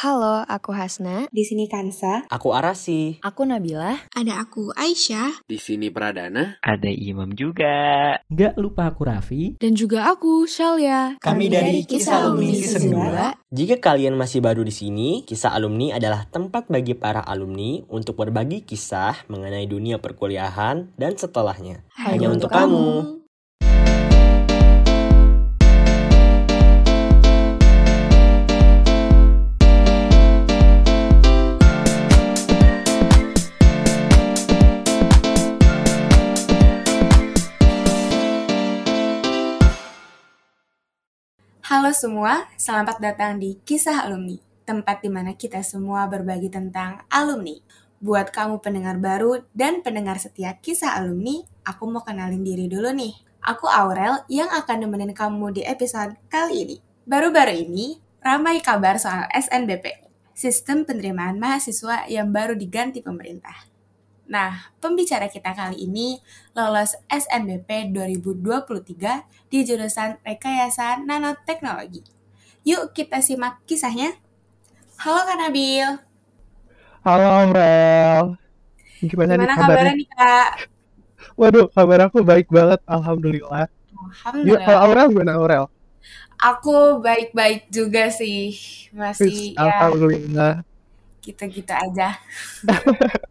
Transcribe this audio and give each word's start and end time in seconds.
Halo, 0.00 0.48
aku 0.48 0.72
Hasna. 0.72 1.28
Di 1.28 1.44
sini 1.44 1.68
Kansa. 1.68 2.24
Aku 2.32 2.56
Arasi. 2.56 3.20
Aku 3.20 3.44
Nabila. 3.44 4.00
Ada 4.16 4.40
aku 4.40 4.72
Aisyah. 4.72 5.44
Di 5.44 5.60
sini 5.60 5.92
Pradana. 5.92 6.56
Ada 6.64 6.88
Imam 6.88 7.28
juga. 7.36 8.16
Nggak 8.32 8.56
lupa 8.56 8.88
aku 8.88 9.04
Raffi. 9.04 9.60
Dan 9.60 9.76
juga 9.76 10.08
aku 10.08 10.48
Shalia. 10.48 11.20
Kami, 11.20 11.52
dari 11.52 11.84
Kisah 11.84 12.24
Alumni 12.24 12.48
Season 12.56 12.88
2. 12.88 12.96
2. 12.96 13.52
Jika 13.52 13.76
kalian 13.92 14.16
masih 14.16 14.40
baru 14.40 14.64
di 14.64 14.72
sini, 14.72 15.20
Kisah 15.28 15.52
Alumni 15.52 15.92
adalah 15.92 16.24
tempat 16.32 16.72
bagi 16.72 16.96
para 16.96 17.20
alumni 17.20 17.84
untuk 17.92 18.24
berbagi 18.24 18.64
kisah 18.64 19.28
mengenai 19.28 19.68
dunia 19.68 20.00
perkuliahan 20.00 20.96
dan 20.96 21.12
setelahnya. 21.20 21.84
Hanya 22.00 22.32
untuk 22.32 22.48
kamu. 22.48 23.19
Halo 41.70 41.94
semua, 41.94 42.50
selamat 42.58 42.98
datang 42.98 43.38
di 43.38 43.54
Kisah 43.62 44.02
Alumni, 44.02 44.34
tempat 44.66 45.06
di 45.06 45.06
mana 45.06 45.38
kita 45.38 45.62
semua 45.62 46.02
berbagi 46.10 46.50
tentang 46.50 47.06
alumni. 47.06 47.54
Buat 48.02 48.34
kamu 48.34 48.58
pendengar 48.58 48.98
baru 48.98 49.46
dan 49.54 49.78
pendengar 49.78 50.18
setia 50.18 50.58
Kisah 50.58 50.98
Alumni, 50.98 51.46
aku 51.62 51.86
mau 51.86 52.02
kenalin 52.02 52.42
diri 52.42 52.66
dulu 52.66 52.90
nih. 52.90 53.14
Aku 53.46 53.70
Aurel 53.70 54.18
yang 54.26 54.50
akan 54.50 54.82
nemenin 54.82 55.14
kamu 55.14 55.54
di 55.54 55.62
episode 55.62 56.18
kali 56.26 56.66
ini. 56.66 56.76
Baru-baru 57.06 57.62
ini, 57.62 58.02
ramai 58.18 58.58
kabar 58.58 58.98
soal 58.98 59.30
SNBP, 59.30 60.10
Sistem 60.34 60.82
Penerimaan 60.82 61.38
Mahasiswa 61.38 62.10
yang 62.10 62.34
baru 62.34 62.58
diganti 62.58 62.98
pemerintah. 62.98 63.69
Nah, 64.30 64.70
pembicara 64.78 65.26
kita 65.26 65.50
kali 65.58 65.90
ini 65.90 66.22
lolos 66.54 66.94
SNBP 67.10 67.90
2023 67.90 69.26
di 69.50 69.58
jurusan 69.66 70.22
Rekayasa 70.22 71.02
Nanoteknologi. 71.02 72.06
Yuk 72.62 72.94
kita 72.94 73.18
simak 73.26 73.58
kisahnya. 73.66 74.14
Halo 75.02 75.26
Kak 75.26 75.34
Nabil. 75.34 75.88
Halo 77.02 77.26
Amrel. 77.42 78.38
Gimana, 79.02 79.34
Gimana 79.34 79.34
nih 79.34 79.50
kabarnya 79.50 79.92
kabarnya? 79.92 79.92
nih 79.98 80.08
Kak? 80.14 80.50
Waduh, 81.34 81.66
kabar 81.74 82.00
aku 82.06 82.18
baik 82.22 82.46
banget, 82.54 82.80
Alhamdulillah. 82.86 83.66
Gimana, 84.46 84.62
kalau 84.62 84.78
Alhamdulillah. 84.78 84.86
Aurel 84.86 85.06
gimana 85.10 85.32
Aurel? 85.34 85.64
Aku 86.38 87.02
baik-baik 87.02 87.66
juga 87.68 88.14
sih. 88.14 88.54
Masih 88.94 89.26
Wis, 89.26 89.58
ya 89.58 89.90
Alhamdulillah. 89.90 90.62
gitu-gitu 91.20 91.74
aja. 91.74 92.16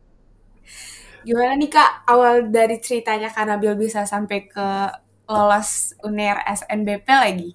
Gimana 1.19 1.51
nih 1.59 1.67
Kak, 1.67 2.07
awal 2.07 2.47
dari 2.47 2.79
ceritanya 2.79 3.27
Kak 3.27 3.43
Nabil 3.43 3.75
bisa 3.75 4.07
sampai 4.07 4.47
ke 4.47 4.67
lolos 5.27 5.91
UNER 5.99 6.39
SNBP 6.47 7.07
lagi? 7.11 7.49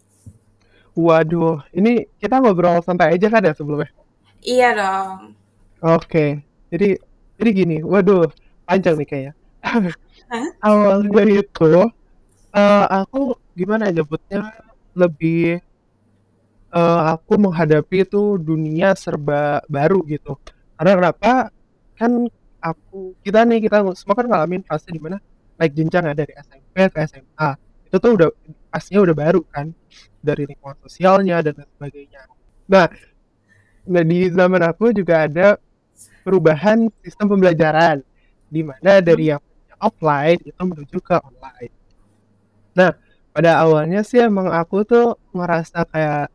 Waduh, 0.95 1.65
ini 1.75 2.07
kita 2.21 2.39
ngobrol 2.39 2.79
santai 2.85 3.17
aja 3.17 3.27
kan 3.33 3.43
ya 3.43 3.57
sebelumnya? 3.57 3.91
Iya 4.45 4.69
dong. 4.77 5.35
Oke, 5.81 6.45
jadi 6.69 7.01
jadi 7.41 7.51
gini, 7.51 7.77
waduh, 7.83 8.31
panjang 8.69 9.01
nih 9.01 9.09
kayaknya. 9.09 9.33
Hah? 9.65 10.47
Awalnya 10.69 11.25
itu, 11.41 11.73
eh, 12.55 12.85
aku 12.89 13.35
gimana 13.57 13.91
ya 13.91 14.01
nyebutnya 14.01 14.55
lebih 14.95 15.59
eh, 16.71 17.01
aku 17.11 17.33
menghadapi 17.41 18.07
itu 18.07 18.37
dunia 18.39 18.93
serba 18.95 19.65
baru 19.67 20.05
gitu. 20.07 20.39
Karena 20.77 20.93
kenapa? 21.01 21.33
Kan 21.99 22.29
aku 22.65 23.13
kita 23.21 23.45
nih 23.45 23.69
kita 23.69 23.85
semua 23.93 24.17
kan 24.17 24.25
ngalamin 24.25 24.65
fase 24.65 24.89
di 24.89 24.97
mana 24.97 25.21
naik 25.61 25.77
jenjang 25.77 26.09
ya 26.09 26.15
dari 26.17 26.33
SMP 26.33 26.89
ke 26.89 26.99
SMA. 27.05 27.51
Itu 27.85 27.97
tuh 28.01 28.13
udah 28.17 28.29
pastinya 28.73 29.05
udah 29.05 29.17
baru 29.17 29.43
kan 29.53 29.69
dari 30.25 30.49
lingkungan 30.49 30.81
sosialnya 30.81 31.45
dan 31.45 31.61
sebagainya. 31.61 32.25
Nah, 32.65 32.89
nah 33.85 34.03
di 34.03 34.33
zaman 34.33 34.63
aku 34.65 34.97
juga 34.97 35.29
ada 35.29 35.61
perubahan 36.25 36.89
sistem 37.05 37.37
pembelajaran 37.37 38.01
di 38.49 38.65
mana 38.65 39.05
dari 39.05 39.29
yang 39.29 39.43
offline 39.77 40.41
itu 40.41 40.63
menuju 40.65 40.97
ke 41.05 41.21
online. 41.21 41.75
Nah, 42.73 42.91
pada 43.31 43.61
awalnya 43.61 44.01
sih 44.01 44.19
emang 44.25 44.49
aku 44.49 44.83
tuh 44.89 45.21
ngerasa 45.37 45.85
kayak 45.93 46.33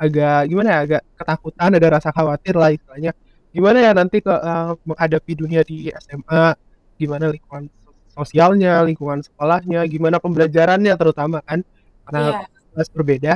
agak 0.00 0.48
gimana 0.48 0.68
ya, 0.68 0.78
agak 0.84 1.02
ketakutan, 1.16 1.70
ada 1.76 1.88
rasa 1.88 2.08
khawatir 2.12 2.54
lah 2.56 2.70
istilahnya. 2.72 3.12
Gimana 3.50 3.78
ya 3.82 3.92
nanti 3.96 4.22
ke 4.22 4.30
eh, 4.30 4.72
menghadapi 4.86 5.32
dunia 5.34 5.62
di 5.66 5.90
SMA, 5.90 6.54
gimana 7.00 7.30
lingkungan 7.34 7.66
sosialnya, 8.14 8.82
lingkungan 8.86 9.22
sekolahnya, 9.26 9.82
gimana 9.90 10.16
pembelajarannya 10.22 10.94
terutama 10.94 11.42
kan 11.42 11.62
karena 12.06 12.20
Iya. 12.30 12.38
kelas 12.74 12.88
berbeda. 12.94 13.34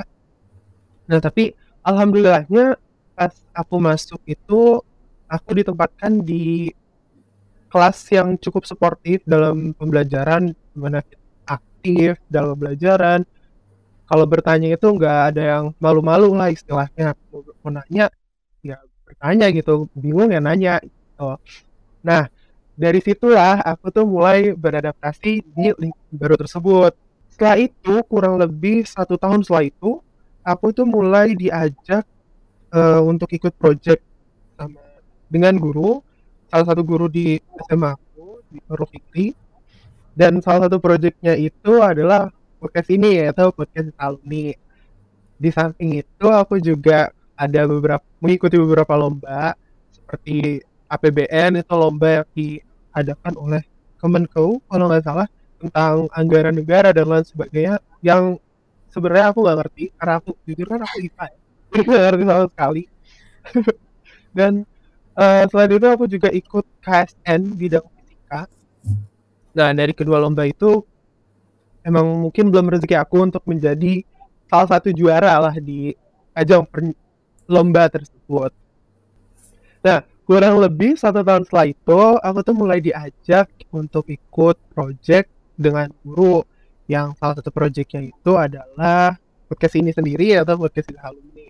Nah, 1.10 1.18
tapi 1.20 1.52
alhamdulillahnya 1.82 2.78
pas 3.14 3.34
aku 3.54 3.76
masuk 3.78 4.20
itu 4.26 4.82
aku 5.30 5.50
ditempatkan 5.58 6.22
di 6.22 6.70
kelas 7.70 7.98
yang 8.14 8.38
cukup 8.38 8.62
suportif 8.70 9.18
dalam 9.26 9.74
pembelajaran, 9.74 10.54
di 10.54 10.78
mana 10.78 11.02
kita 11.02 11.18
aktif 11.50 12.10
dalam 12.30 12.54
pembelajaran. 12.54 13.26
Kalau 14.06 14.26
bertanya 14.30 14.68
itu 14.76 14.86
nggak 14.86 15.18
ada 15.34 15.42
yang 15.42 15.64
malu-malu 15.82 16.30
lah 16.38 16.52
istilahnya. 16.54 17.18
Mau, 17.32 17.42
mau 17.64 17.70
nanya, 17.74 18.06
ya 18.62 18.78
bertanya 19.04 19.46
gitu. 19.52 19.86
Bingung 19.94 20.32
ya 20.32 20.40
nanya. 20.40 20.80
Gitu. 20.82 21.28
Nah, 22.04 22.28
dari 22.74 22.98
situlah 22.98 23.62
aku 23.62 23.94
tuh 23.94 24.02
mulai 24.02 24.50
beradaptasi 24.52 25.32
di 25.46 25.66
lingkungan 25.78 26.16
baru 26.18 26.34
tersebut. 26.34 26.92
Setelah 27.30 27.58
itu, 27.58 27.94
kurang 28.06 28.38
lebih 28.38 28.86
satu 28.86 29.14
tahun 29.18 29.42
setelah 29.42 29.66
itu, 29.66 30.02
aku 30.42 30.70
tuh 30.70 30.86
mulai 30.86 31.34
diajak 31.34 32.06
eh, 32.74 33.00
untuk 33.02 33.30
ikut 33.30 33.54
project 33.58 34.02
sama 34.54 34.82
dengan 35.30 35.58
guru, 35.58 35.98
salah 36.46 36.66
satu 36.70 36.82
guru 36.86 37.10
di 37.10 37.38
SMA 37.66 37.90
aku, 37.94 38.42
di 38.50 38.58
Fikri. 38.62 39.26
Dan 40.14 40.38
salah 40.38 40.70
satu 40.70 40.78
projectnya 40.78 41.34
itu 41.34 41.82
adalah 41.82 42.30
podcast 42.62 42.86
ini 42.94 43.18
yaitu 43.18 43.50
podcast 43.50 43.90
alumni. 43.98 44.54
Di 45.34 45.50
samping 45.50 46.06
itu 46.06 46.26
aku 46.30 46.62
juga 46.62 47.10
ada 47.34 47.66
beberapa 47.66 48.04
mengikuti 48.22 48.56
beberapa 48.58 48.94
lomba 48.94 49.58
seperti 49.90 50.62
APBN 50.90 51.62
itu 51.62 51.74
lomba 51.74 52.22
yang 52.22 52.28
diadakan 52.34 53.34
oleh 53.38 53.62
Kemenko 53.98 54.60
kalau 54.68 54.86
nggak 54.86 55.04
salah 55.04 55.28
tentang 55.58 56.06
anggaran 56.12 56.54
negara 56.54 56.92
dan 56.92 57.08
lain 57.08 57.24
sebagainya 57.24 57.80
yang 58.04 58.36
sebenarnya 58.92 59.32
aku 59.32 59.38
nggak 59.42 59.58
ngerti 59.64 59.84
karena 59.96 60.14
aku 60.20 60.30
jujur 60.44 60.66
kan 60.68 60.80
aku 60.84 60.96
IPA 61.02 61.26
ya 61.26 61.38
nggak 61.88 62.02
ngerti 62.06 62.24
sama 62.28 62.46
sekali. 62.52 62.82
Dan 64.36 64.52
eh, 65.18 65.42
selain 65.50 65.72
itu 65.74 65.86
aku 65.90 66.04
juga 66.06 66.28
ikut 66.30 66.64
KSN 66.82 67.40
bidang 67.58 67.86
fisika. 67.86 68.46
Nah 69.54 69.68
dari 69.74 69.92
kedua 69.94 70.22
lomba 70.22 70.46
itu 70.46 70.82
emang 71.82 72.06
mungkin 72.28 72.50
belum 72.50 72.70
rezeki 72.74 72.96
aku 72.98 73.26
untuk 73.26 73.42
menjadi 73.46 74.02
salah 74.46 74.68
satu 74.70 74.94
juara 74.94 75.38
lah 75.38 75.54
di 75.58 75.94
ajang 76.34 76.66
lomba 77.48 77.88
tersebut. 77.88 78.52
Nah 79.84 80.04
kurang 80.24 80.56
lebih 80.60 80.96
satu 80.96 81.20
tahun 81.20 81.44
setelah 81.44 81.66
itu 81.68 82.00
aku 82.20 82.38
tuh 82.40 82.56
mulai 82.56 82.80
diajak 82.80 83.52
untuk 83.68 84.08
ikut 84.08 84.56
project 84.72 85.28
dengan 85.54 85.92
guru. 86.02 86.42
Yang 86.84 87.16
salah 87.16 87.34
satu 87.40 87.48
projectnya 87.48 88.12
itu 88.12 88.32
adalah 88.36 89.16
podcast 89.48 89.74
ini 89.80 89.90
sendiri 89.92 90.36
atau 90.36 90.60
podcast 90.60 90.92
ini 90.92 91.00
alumni. 91.00 91.46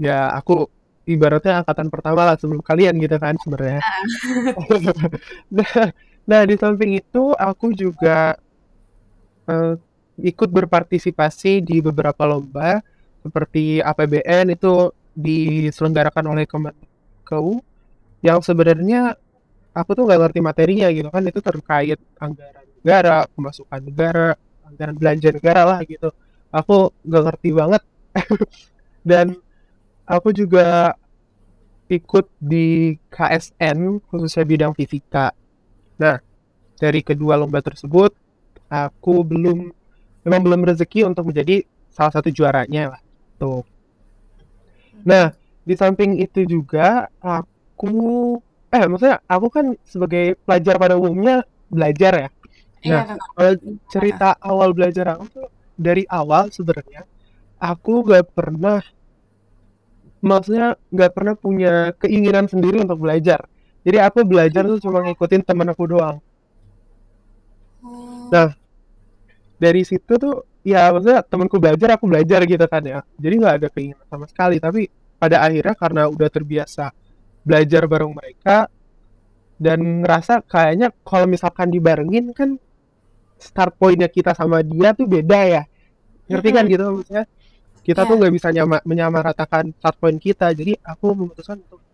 Ya 0.00 0.32
aku 0.32 0.68
ibaratnya 1.04 1.60
angkatan 1.60 1.92
pertama 1.92 2.24
lah 2.24 2.36
sebelum 2.40 2.64
kalian 2.64 2.96
gitu 3.00 3.16
kan 3.20 3.36
sebenarnya. 3.40 3.80
Nah, 5.54 5.92
nah 6.24 6.40
di 6.48 6.56
samping 6.56 6.98
itu 6.98 7.36
aku 7.36 7.76
juga 7.76 8.40
eh, 9.44 9.76
ikut 10.20 10.48
berpartisipasi 10.48 11.60
di 11.60 11.84
beberapa 11.84 12.24
lomba 12.24 12.80
seperti 13.24 13.84
APBN 13.84 14.56
itu 14.56 14.92
diselenggarakan 15.14 16.24
oleh 16.30 16.44
Kemenku 16.44 17.62
yang 18.20 18.40
sebenarnya 18.42 19.14
aku 19.74 19.90
tuh 19.94 20.04
nggak 20.06 20.20
ngerti 20.28 20.40
materinya 20.40 20.88
gitu 20.94 21.08
kan 21.10 21.22
itu 21.26 21.40
terkait 21.42 21.98
anggaran 22.18 22.66
negara, 22.84 23.24
pemasukan 23.32 23.80
negara, 23.80 24.28
anggaran 24.66 24.94
belanja 24.96 25.28
negara 25.32 25.62
lah 25.64 25.80
gitu. 25.84 26.08
Aku 26.54 26.94
nggak 27.02 27.22
ngerti 27.30 27.48
banget 27.50 27.82
dan 29.08 29.34
aku 30.06 30.30
juga 30.30 30.94
ikut 31.88 32.26
di 32.40 32.96
KSN 33.10 34.00
khususnya 34.08 34.44
bidang 34.44 34.72
fisika. 34.72 35.32
Nah, 36.00 36.16
dari 36.78 37.00
kedua 37.04 37.36
lomba 37.36 37.60
tersebut 37.60 38.14
aku 38.72 39.22
belum 39.24 39.68
memang 40.24 40.40
belum 40.40 40.60
rezeki 40.64 41.04
untuk 41.04 41.28
menjadi 41.28 41.62
salah 41.92 42.12
satu 42.14 42.32
juaranya 42.32 42.96
lah. 42.96 43.02
Tuh. 43.36 43.73
Nah, 45.04 45.32
di 45.64 45.74
samping 45.76 46.20
itu 46.20 46.44
juga 46.44 47.08
aku 47.20 48.36
eh 48.74 48.84
maksudnya 48.90 49.22
aku 49.30 49.46
kan 49.52 49.66
sebagai 49.86 50.34
pelajar 50.44 50.74
pada 50.80 50.96
umumnya 50.98 51.44
belajar 51.70 52.12
ya. 52.26 52.28
Iya, 52.84 52.92
Nah, 52.92 53.04
Kakak. 53.08 53.28
kalau 53.36 53.52
cerita 53.92 54.28
awal 54.44 54.68
belajar 54.76 55.06
aku 55.16 55.24
tuh 55.32 55.48
dari 55.76 56.04
awal 56.08 56.52
sebenarnya 56.52 57.02
aku 57.60 57.92
gak 58.04 58.24
pernah 58.36 58.80
maksudnya 60.24 60.76
gak 60.92 61.12
pernah 61.16 61.34
punya 61.36 61.92
keinginan 62.00 62.48
sendiri 62.48 62.80
untuk 62.84 63.00
belajar. 63.04 63.44
Jadi 63.84 63.98
aku 64.00 64.24
belajar 64.24 64.64
tuh 64.64 64.80
cuma 64.80 65.04
ngikutin 65.04 65.42
temen 65.44 65.68
aku 65.68 65.84
doang. 65.88 66.16
Oh. 67.84 68.28
Nah, 68.32 68.56
dari 69.60 69.82
situ 69.84 70.12
tuh 70.16 70.44
ya 70.64 70.88
maksudnya 70.90 71.20
temanku 71.20 71.60
belajar 71.60 71.94
aku 72.00 72.04
belajar 72.08 72.40
gitu 72.48 72.64
kan 72.64 72.82
ya. 72.82 73.00
Jadi 73.20 73.34
nggak 73.38 73.54
ada 73.60 73.68
keinginan 73.70 74.04
sama 74.08 74.24
sekali. 74.26 74.56
Tapi 74.58 74.88
pada 75.20 75.44
akhirnya 75.44 75.74
karena 75.76 76.02
udah 76.08 76.28
terbiasa 76.32 76.90
belajar 77.44 77.84
bareng 77.84 78.12
mereka 78.16 78.72
dan 79.60 80.02
ngerasa 80.02 80.42
kayaknya 80.48 80.90
kalau 81.04 81.28
misalkan 81.28 81.68
dibarengin 81.70 82.32
kan 82.32 82.56
start 83.38 83.76
pointnya 83.76 84.08
kita 84.08 84.32
sama 84.32 84.64
dia 84.64 84.96
tuh 84.96 85.04
beda 85.04 85.40
ya. 85.44 85.62
Ngerti 86.26 86.48
kan 86.50 86.64
gitu 86.64 86.84
maksudnya? 86.88 87.24
Kita 87.84 88.08
tuh 88.08 88.16
Iya. 88.16 88.20
nggak 88.24 88.32
bisa 88.32 88.48
nyama, 88.48 88.80
menyamaratakan 88.88 89.76
start 89.76 89.96
point 90.00 90.16
kita. 90.16 90.48
Jadi 90.56 90.80
aku 90.80 91.12
memutuskan 91.12 91.60
untuk 91.60 91.84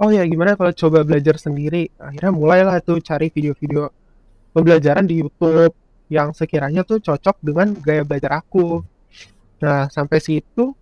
oh 0.00 0.08
ya 0.14 0.22
gimana 0.24 0.54
kalau 0.54 0.70
coba 0.70 1.02
belajar 1.02 1.36
sendiri? 1.36 1.90
Akhirnya 1.98 2.30
mulailah 2.30 2.78
tuh 2.80 3.02
cari 3.02 3.28
video-video 3.34 3.90
pembelajaran 4.54 5.04
di 5.04 5.20
YouTube 5.26 5.74
yang 6.10 6.34
sekiranya 6.34 6.82
tuh 6.82 6.98
cocok 6.98 7.38
dengan 7.38 7.70
gaya 7.78 8.02
belajar 8.02 8.42
aku. 8.42 8.82
Nah, 9.62 9.86
sampai 9.86 10.18
situ 10.18 10.74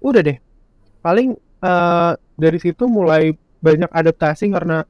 udah 0.00 0.22
deh. 0.22 0.38
Paling 1.02 1.34
eh, 1.60 2.12
dari 2.38 2.58
situ 2.62 2.86
mulai 2.86 3.34
banyak 3.60 3.90
adaptasi 3.90 4.48
karena 4.48 4.86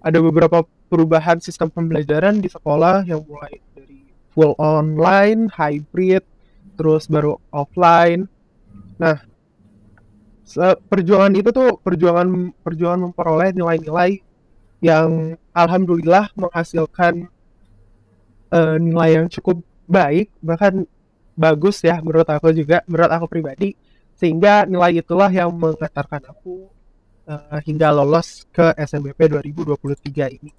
ada 0.00 0.18
beberapa 0.22 0.64
perubahan 0.86 1.42
sistem 1.42 1.68
pembelajaran 1.68 2.38
di 2.38 2.46
sekolah 2.46 3.02
yang 3.04 3.26
mulai 3.26 3.58
dari 3.74 4.06
full 4.30 4.54
online, 4.56 5.50
hybrid, 5.50 6.22
terus 6.78 7.10
baru 7.10 7.36
offline. 7.50 8.30
Nah, 8.96 9.18
perjuangan 10.86 11.34
itu 11.34 11.50
tuh 11.50 11.82
perjuangan 11.82 12.54
perjuangan 12.62 13.10
memperoleh 13.10 13.50
nilai-nilai 13.50 14.22
yang 14.78 15.34
alhamdulillah 15.50 16.30
menghasilkan 16.38 17.26
eh, 18.56 18.76
nilai 18.80 19.20
yang 19.20 19.26
cukup 19.28 19.60
baik 19.86 20.32
bahkan 20.42 20.82
bagus 21.36 21.84
ya 21.84 22.00
menurut 22.00 22.26
aku 22.26 22.50
juga 22.56 22.80
menurut 22.88 23.12
aku 23.12 23.26
pribadi. 23.28 23.76
Sehingga 24.16 24.64
nilai 24.64 25.04
itulah 25.04 25.28
yang 25.28 25.52
mengantarkan 25.52 26.32
aku 26.32 26.72
eh, 27.28 27.58
hingga 27.68 27.92
lolos 27.92 28.48
ke 28.48 28.72
SNBP 28.80 29.28
2023 29.28 30.36
ini. 30.40 30.50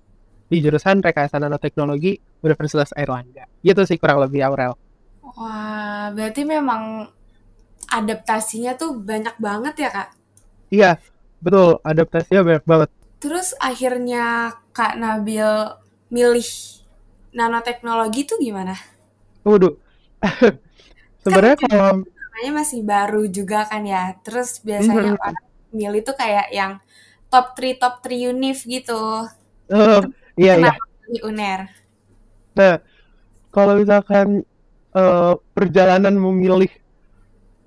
Di 0.48 0.64
jurusan 0.64 1.04
Rekayasa 1.04 1.42
Nanoteknologi 1.42 2.16
Universitas 2.46 2.94
Airlangga. 2.94 3.50
Gitu 3.66 3.82
sih 3.84 3.98
kurang 3.98 4.24
lebih 4.24 4.46
Aurel. 4.46 4.78
Wah, 5.36 6.08
berarti 6.16 6.48
memang 6.48 7.12
adaptasinya 7.92 8.80
tuh 8.80 8.96
banyak 8.96 9.36
banget 9.44 9.76
ya, 9.76 9.90
Kak? 9.92 10.10
iya 10.72 10.92
betul. 11.44 11.84
Adaptasinya 11.84 12.42
banyak 12.48 12.66
banget. 12.68 12.90
Terus 13.18 13.58
akhirnya 13.58 14.56
Kak 14.72 14.96
Nabil 14.96 15.50
milih 16.14 16.76
nanoteknologi 17.38 18.22
tuh 18.30 18.38
gimana? 18.45 18.75
waduh 19.45 19.74
sebenarnya 21.24 21.57
kalau 21.69 22.06
Namanya 22.16 22.51
masih 22.62 22.80
baru 22.92 23.22
juga 23.38 23.57
kan 23.69 23.81
ya. 23.94 24.04
Terus 24.25 24.50
biasanya 24.68 25.10
Mhm. 25.10 25.18
orang 25.18 25.36
milih 25.80 26.01
tuh 26.07 26.16
kayak 26.22 26.45
yang 26.60 26.72
top 27.31 27.45
3 27.57 27.75
top 27.81 27.94
3 28.06 28.25
univ 28.34 28.57
gitu. 28.74 28.94
eh, 29.69 30.01
iya 30.38 30.54
iya 30.62 30.72
milih 31.07 31.22
UNER? 31.30 31.62
Nah, 32.57 32.75
kalau 33.56 33.74
misalkan 33.81 34.28
eh, 34.95 35.34
perjalanan 35.56 36.16
memilih 36.18 36.72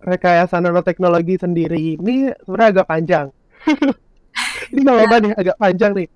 rekayasa 0.00 0.56
nanoteknologi 0.64 1.36
sendiri 1.40 1.96
ini 1.96 2.32
sebenarnya 2.44 2.70
agak 2.80 2.88
panjang. 2.88 3.26
ini 4.72 4.80
nggak 4.84 4.96
apa-apa 4.96 5.16
nih, 5.24 5.32
agak 5.40 5.56
panjang 5.60 5.92
nih. 5.98 6.08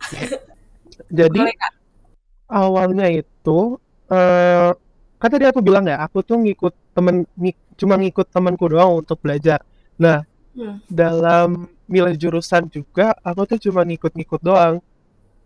Jadi 1.18 1.42
Boleh? 1.42 1.56
Awalnya 2.52 3.06
itu 3.20 3.58
eh 4.12 4.70
kan 5.20 5.28
tadi 5.32 5.44
aku 5.50 5.60
bilang 5.62 5.84
ya, 5.86 5.96
aku 6.04 6.18
tuh 6.28 6.36
ngikut 6.42 6.74
temen, 6.96 7.16
ngik- 7.38 7.64
cuma 7.80 7.94
ngikut 8.00 8.26
temanku 8.34 8.64
doang 8.72 9.00
untuk 9.02 9.18
belajar. 9.24 9.60
Nah, 10.04 10.18
Hmm. 10.52 10.76
dalam 10.90 11.48
milih 11.88 12.14
jurusan 12.20 12.68
juga, 12.68 13.16
aku 13.24 13.42
tuh 13.56 13.58
cuma 13.70 13.80
ngikut-ngikut 13.88 14.40
doang. 14.44 14.76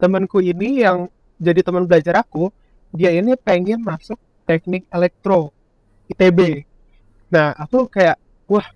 Temanku 0.01 0.39
ini 0.45 0.85
yang 0.85 1.09
jadi 1.41 1.61
teman 1.65 1.85
belajar 1.89 2.21
aku, 2.25 2.51
dia 2.93 3.11
ini 3.15 3.33
pengen 3.41 3.81
masuk 3.85 4.19
teknik 4.49 4.85
elektro 4.93 5.53
ITB. 6.11 6.41
Nah, 7.33 7.55
aku 7.57 7.87
kayak, 7.91 8.17
wah, 8.51 8.67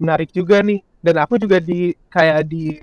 menarik 0.00 0.30
juga 0.34 0.60
nih. 0.64 0.80
Dan 1.00 1.16
aku 1.22 1.40
juga 1.40 1.58
di 1.62 1.94
kayak 2.12 2.40
di 2.48 2.76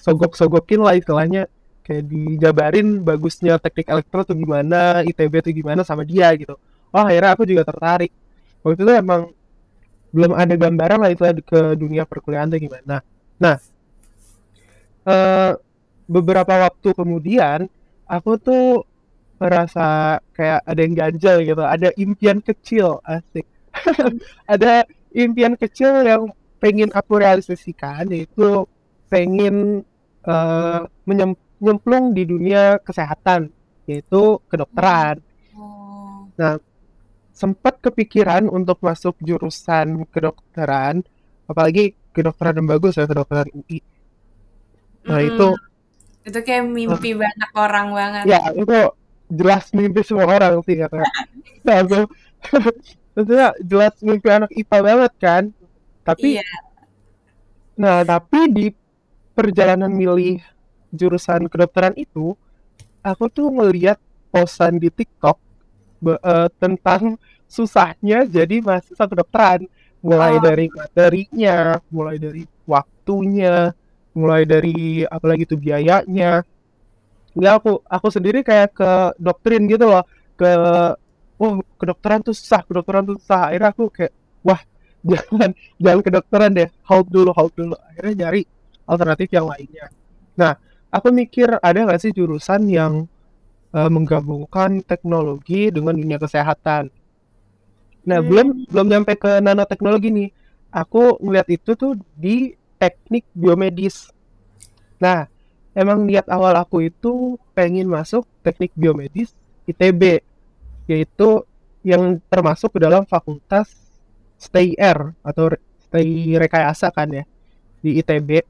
sogok-sogokin 0.00 0.80
lah 0.82 0.94
istilahnya, 0.96 1.48
kayak 1.86 2.04
dijabarin 2.12 2.88
bagusnya 3.08 3.54
teknik 3.62 3.86
elektro 3.94 4.20
tuh 4.28 4.36
gimana, 4.42 5.02
ITB 5.06 5.34
tuh 5.46 5.52
gimana 5.54 5.80
sama 5.86 6.02
dia 6.02 6.28
gitu. 6.40 6.54
Oh, 6.94 7.02
akhirnya 7.06 7.30
aku 7.34 7.44
juga 7.50 7.62
tertarik. 7.70 8.10
Waktu 8.64 8.80
itu 8.82 8.92
emang 9.04 9.22
belum 10.14 10.32
ada 10.34 10.54
gambaran 10.56 10.98
lah 11.02 11.10
itu 11.12 11.22
ke 11.44 11.60
dunia 11.76 12.02
perkuliahan 12.08 12.48
tuh 12.52 12.60
gimana. 12.62 12.96
Nah, 13.38 13.56
eh, 15.06 15.52
beberapa 16.06 16.54
waktu 16.68 16.88
kemudian 16.94 17.66
aku 18.06 18.38
tuh 18.38 18.64
merasa 19.36 20.18
kayak 20.32 20.64
ada 20.64 20.80
yang 20.80 20.94
ganjal 20.96 21.36
gitu, 21.44 21.62
ada 21.64 21.88
impian 22.00 22.40
kecil, 22.40 23.00
asik. 23.04 23.46
Ada 24.48 24.88
impian 25.12 25.52
kecil 25.52 26.00
yang 26.00 26.32
pengen 26.56 26.88
aku 26.96 27.20
realisasikan 27.20 28.08
yaitu 28.08 28.64
pengen 29.12 29.84
eh, 30.24 30.82
menyem- 31.04 31.36
nyemplung 31.64 32.04
di 32.16 32.22
dunia 32.32 32.62
kesehatan 32.86 33.42
yaitu 33.88 34.40
kedokteran. 34.50 35.16
Oh. 35.56 36.28
sempat 37.40 37.74
kepikiran 37.84 38.44
untuk 38.58 38.78
masuk 38.88 39.14
jurusan 39.28 39.88
kedokteran, 40.12 41.04
apalagi 41.50 41.84
kedokteran 42.14 42.56
yang 42.58 42.68
bagus 42.72 42.96
ya 42.98 43.04
kedokteran 43.10 43.48
UI. 43.58 43.78
Nah 45.08 45.20
Mm-mm. 45.20 45.28
itu 45.28 45.48
Itu 46.28 46.38
kayak 46.46 46.64
mimpi 46.76 47.08
banyak 47.22 47.50
orang 47.64 47.86
banget. 47.98 48.26
ya 48.30 48.38
itu 48.52 48.74
jelas 49.30 49.64
mimpi 49.76 50.00
semua 50.06 50.26
orang 50.36 50.60
sih 50.66 50.76
kata. 50.78 50.96
Nah, 51.66 51.82
itu 51.82 51.98
tentunya 53.14 53.48
jelas 53.58 53.94
mimpi 54.06 54.28
anak 54.30 54.50
IPA 54.54 54.78
banget 54.86 55.12
kan. 55.18 55.42
Tapi 56.06 56.28
Iya. 56.32 56.42
nah 57.76 58.00
tapi 58.04 58.38
di 58.56 58.66
perjalanan 59.36 59.92
milih 59.92 60.40
jurusan 60.92 61.48
kedokteran 61.50 61.94
itu, 61.96 62.34
aku 63.02 63.24
tuh 63.30 63.48
ngeliat 63.50 63.98
posan 64.30 64.76
di 64.76 64.90
TikTok 64.92 65.36
be- 66.02 66.20
eh, 66.20 66.48
tentang 66.60 67.16
susahnya 67.46 68.26
jadi 68.26 68.60
mahasiswa 68.60 69.06
kedokteran. 69.06 69.66
Mulai 70.02 70.38
Oh. 70.38 70.42
dari 70.42 70.66
materinya 70.70 71.80
mulai 71.90 72.16
dari 72.20 72.42
waktunya 72.68 73.74
mulai 74.14 74.42
dari 74.46 75.02
apalagi 75.06 75.44
itu 75.48 75.56
biayanya. 75.58 76.44
Ya 77.36 77.50
aku 77.58 77.84
aku 77.84 78.08
sendiri 78.08 78.40
kayak 78.40 78.72
ke 78.76 78.90
doktrin 79.20 79.68
gitu 79.68 79.84
loh. 79.88 80.04
Ke 80.38 80.48
oh 81.36 81.60
kedokteran 81.76 82.20
tuh 82.24 82.34
susah 82.36 82.64
kedokteran 82.64 83.04
tuh 83.04 83.16
susah. 83.20 83.52
Akhirnya 83.52 83.70
aku 83.72 83.84
kayak 83.92 84.12
wah 84.46 84.60
jangan 85.10 85.50
jangan 85.80 86.00
kedokteran 86.04 86.50
deh. 86.56 86.68
Hold 86.88 87.06
dulu 87.12 87.30
hold 87.36 87.52
dulu. 87.56 87.74
Akhirnya 87.92 88.26
nyari 88.26 88.42
alternatif 88.88 89.28
yang 89.32 89.46
lainnya. 89.50 89.86
Nah 90.38 90.54
aku 90.96 91.12
mikir 91.12 91.60
ada 91.60 91.78
nggak 91.84 92.00
sih 92.00 92.12
jurusan 92.16 92.66
yang 92.72 93.04
eh, 93.76 93.90
menggabungkan 93.92 94.80
teknologi 94.80 95.68
dengan 95.68 95.92
dunia 95.92 96.16
kesehatan. 96.16 96.88
Nah, 98.06 98.18
Hmm. 98.22 98.28
belum 98.30 98.46
belum 98.70 98.86
nyampe 98.88 99.12
ke 99.18 99.42
nanoteknologi 99.42 100.08
nih. 100.08 100.30
Aku 100.72 101.20
ngeliat 101.20 101.48
itu 101.52 101.76
tuh 101.76 101.92
di 102.16 102.56
teknik 102.80 103.26
biomedis. 103.36 104.08
Nah, 104.96 105.28
emang 105.76 106.08
niat 106.08 106.24
awal 106.32 106.56
aku 106.56 106.88
itu 106.88 107.36
pengen 107.52 107.90
masuk 107.90 108.24
teknik 108.40 108.72
biomedis 108.72 109.36
ITB, 109.68 110.24
yaitu 110.88 111.42
yang 111.84 112.16
termasuk 112.32 112.72
ke 112.72 112.78
dalam 112.80 113.04
fakultas 113.04 113.68
STI 114.40 114.78
R 114.78 115.12
atau 115.20 115.52
STI 115.90 116.38
Rekayasa 116.40 116.88
kan 116.94 117.08
ya 117.12 117.24
di 117.82 118.00
ITB. 118.00 118.40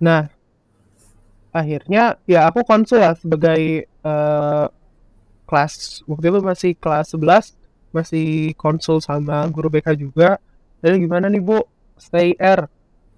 Nah, 0.00 0.32
akhirnya 1.50 2.18
ya 2.26 2.46
aku 2.46 2.62
konsul 2.62 3.02
ya 3.02 3.14
sebagai 3.18 3.86
eh, 3.86 4.66
kelas 5.50 6.06
waktu 6.06 6.26
itu 6.30 6.38
masih 6.46 6.72
kelas 6.78 7.10
11 7.18 7.58
masih 7.90 8.54
konsul 8.54 9.02
sama 9.02 9.42
guru 9.50 9.66
BK 9.66 9.98
juga. 9.98 10.38
Dan 10.80 11.02
gimana 11.02 11.26
nih 11.26 11.42
Bu? 11.42 11.60
Stay 12.00 12.32
air 12.38 12.64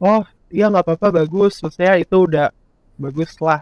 oh 0.03 0.25
iya 0.51 0.73
nggak 0.73 0.85
apa-apa 0.89 1.23
bagus. 1.23 1.61
Maksudnya 1.61 2.01
itu 2.01 2.17
udah 2.27 2.49
bagus 2.97 3.37
lah. 3.39 3.61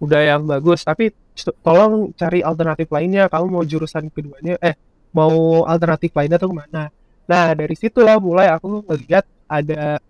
Udah 0.00 0.20
yang 0.24 0.48
bagus. 0.48 0.82
Tapi 0.82 1.12
tolong 1.60 2.10
cari 2.16 2.40
alternatif 2.40 2.88
lainnya. 2.90 3.28
Kamu 3.28 3.46
mau 3.52 3.64
jurusan 3.68 4.08
keduanya 4.10 4.56
eh 4.64 4.74
mau 5.12 5.64
alternatif 5.68 6.10
lainnya 6.16 6.40
tuh 6.40 6.50
ke 6.50 6.56
mana? 6.56 6.88
Nah 7.28 7.52
dari 7.52 7.76
situlah 7.76 8.16
mulai 8.18 8.48
aku 8.50 8.80
melihat 8.88 9.28
ada 9.46 10.00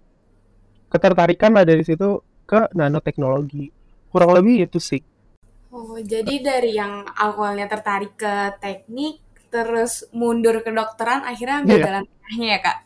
ketertarikan 0.89 1.53
lah 1.53 1.67
dari 1.67 1.83
situ 1.83 2.23
ke 2.47 2.71
nanoteknologi 2.73 3.76
kurang 4.17 4.33
lebih 4.39 4.57
itu 4.67 4.79
sih. 4.91 5.01
Oh, 5.77 5.95
jadi 6.13 6.35
dari 6.49 6.71
yang 6.81 6.95
awalnya 7.27 7.67
tertarik 7.73 8.13
ke 8.23 8.35
teknik, 8.63 9.15
terus 9.53 9.93
mundur 10.19 10.57
ke 10.65 10.71
dokteran, 10.79 11.21
akhirnya 11.31 11.57
ambil 11.63 11.79
Iya. 11.79 11.87
jalan 11.87 12.03
tengahnya 12.11 12.47
ya, 12.55 12.59
Kak? 12.67 12.77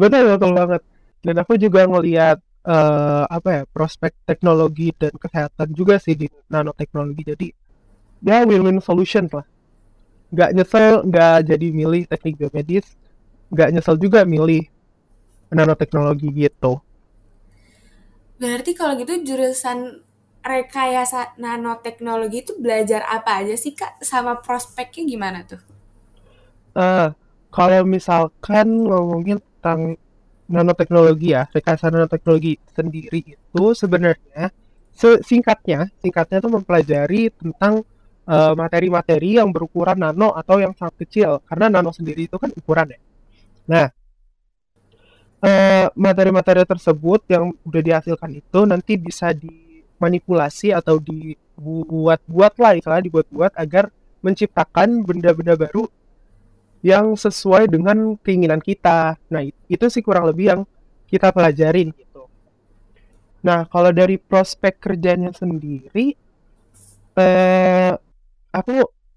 betul 0.00 0.22
betul 0.34 0.50
banget. 0.58 0.82
Dan 1.24 1.36
aku 1.42 1.52
juga 1.64 1.80
ngelihat 1.88 2.36
eh, 2.68 3.24
apa 3.36 3.48
ya 3.56 3.62
prospek 3.74 4.12
teknologi 4.28 4.92
dan 5.00 5.12
kesehatan 5.22 5.68
juga 5.78 5.94
sih 6.04 6.14
di 6.20 6.26
nanoteknologi. 6.52 7.22
Jadi 7.32 7.46
ya 8.28 8.44
win-win 8.48 8.80
solution 8.82 9.26
lah. 9.32 9.46
Nggak 10.34 10.50
nyesel 10.56 10.94
nggak 11.08 11.34
jadi 11.50 11.66
milih 11.80 12.02
teknik 12.10 12.34
biomedis 12.40 12.86
nggak 13.52 13.68
nyesel 13.74 13.96
juga 14.04 14.20
milih 14.28 14.62
nanoteknologi 15.56 16.28
gitu. 16.44 16.80
Berarti 18.40 18.74
kalau 18.74 18.98
gitu 18.98 19.14
jurusan 19.22 20.02
rekayasa 20.44 21.34
nanoteknologi 21.40 22.44
itu 22.44 22.52
belajar 22.60 23.02
apa 23.08 23.40
aja 23.40 23.56
sih, 23.56 23.72
Kak? 23.72 24.04
Sama 24.04 24.38
prospeknya 24.44 25.02
gimana 25.08 25.40
tuh? 25.48 25.60
Eh, 26.74 27.08
kalau 27.54 27.82
misalkan 27.86 28.66
ngomongin 28.88 29.38
tentang 29.40 29.94
nanoteknologi 30.50 31.32
ya, 31.32 31.46
rekayasa 31.54 31.88
nanoteknologi 31.88 32.58
sendiri 32.76 33.20
itu 33.34 33.64
sebenarnya 33.72 34.50
se- 34.92 35.22
singkatnya, 35.24 35.88
singkatnya 36.02 36.38
itu 36.42 36.50
mempelajari 36.50 37.20
tentang 37.34 37.82
eh, 38.24 38.52
materi-materi 38.56 39.36
yang 39.38 39.52
berukuran 39.54 40.00
nano 40.00 40.32
atau 40.32 40.56
yang 40.56 40.72
sangat 40.76 40.96
kecil, 41.06 41.44
karena 41.48 41.68
nano 41.68 41.92
sendiri 41.92 42.24
itu 42.28 42.36
kan 42.40 42.50
ukuran 42.56 42.88
ya. 42.96 43.00
Nah, 43.68 43.86
eh, 45.44 45.86
materi-materi 45.94 46.64
tersebut 46.64 47.20
yang 47.28 47.52
udah 47.68 47.82
dihasilkan 47.84 48.30
itu 48.40 48.60
nanti 48.64 48.92
bisa 48.96 49.30
dimanipulasi 50.04 50.68
atau 50.76 51.00
dibuat-buat 51.00 52.52
lah, 52.60 52.72
istilahnya 52.76 53.04
dibuat-buat 53.08 53.52
agar 53.56 53.88
menciptakan 54.20 55.04
benda-benda 55.04 55.56
baru 55.56 55.88
yang 56.84 57.16
sesuai 57.16 57.64
dengan 57.72 58.16
keinginan 58.20 58.60
kita. 58.60 59.16
Nah, 59.32 59.42
it- 59.48 59.56
itu 59.72 59.86
sih 59.88 60.02
kurang 60.04 60.28
lebih 60.28 60.44
yang 60.52 60.60
kita 61.08 61.32
pelajarin 61.32 61.88
gitu. 61.96 62.28
Nah, 63.46 63.60
kalau 63.72 63.90
dari 63.94 64.16
prospek 64.18 64.74
kerjanya 64.84 65.30
sendiri, 65.40 66.06
eh, 67.18 67.92
aku 68.52 68.72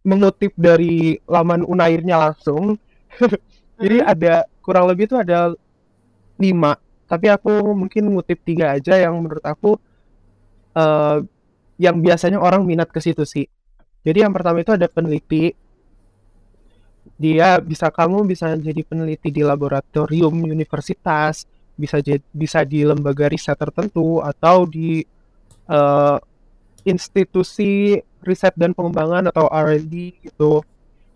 mengutip 0.08 0.54
dari 0.58 1.20
laman 1.28 1.64
Unairnya 1.68 2.18
langsung. 2.20 2.78
Jadi 3.82 3.98
Mhm. 4.02 4.08
ada 4.08 4.34
kurang 4.64 4.86
lebih 4.92 5.08
itu 5.10 5.18
ada 5.20 5.54
lima, 6.38 6.78
tapi 7.10 7.28
aku 7.32 7.52
mungkin 7.74 8.14
ngutip 8.14 8.40
tiga 8.46 8.78
aja 8.78 8.98
yang 8.98 9.18
menurut 9.22 9.44
aku 9.46 9.78
eh, 10.78 11.18
yang 11.82 11.98
biasanya 12.02 12.38
orang 12.38 12.66
minat 12.66 12.90
ke 12.94 13.02
situ 13.02 13.26
sih. 13.26 13.46
Jadi 14.06 14.24
yang 14.24 14.34
pertama 14.34 14.62
itu 14.62 14.74
ada 14.74 14.88
peneliti, 14.88 15.52
dia 17.18 17.58
bisa 17.58 17.90
kamu 17.90 18.30
bisa 18.30 18.54
jadi 18.54 18.82
peneliti 18.86 19.34
di 19.34 19.42
laboratorium 19.42 20.38
universitas, 20.46 21.50
bisa 21.74 22.02
bisa 22.30 22.62
di 22.64 22.86
lembaga 22.86 23.30
riset 23.30 23.58
tertentu 23.58 24.22
atau 24.22 24.70
di 24.70 25.02
eh, 25.68 26.18
institusi 26.88 28.00
riset 28.24 28.56
dan 28.56 28.72
pengembangan 28.72 29.28
atau 29.30 29.52
R&D 29.52 30.24
gitu. 30.24 30.64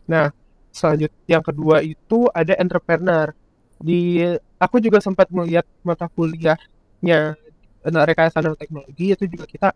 Nah, 0.07 0.29
selanjutnya 0.71 1.39
yang 1.39 1.43
kedua 1.43 1.79
itu 1.83 2.27
ada 2.31 2.55
entrepreneur. 2.59 3.31
Di 3.81 4.21
aku 4.59 4.77
juga 4.83 4.99
sempat 5.01 5.31
melihat 5.31 5.65
mata 5.81 6.05
kuliahnya 6.11 7.39
eh, 7.87 8.05
rekayasa 8.09 8.39
teknologi 8.61 9.05
itu 9.15 9.23
juga 9.33 9.45
kita 9.49 9.69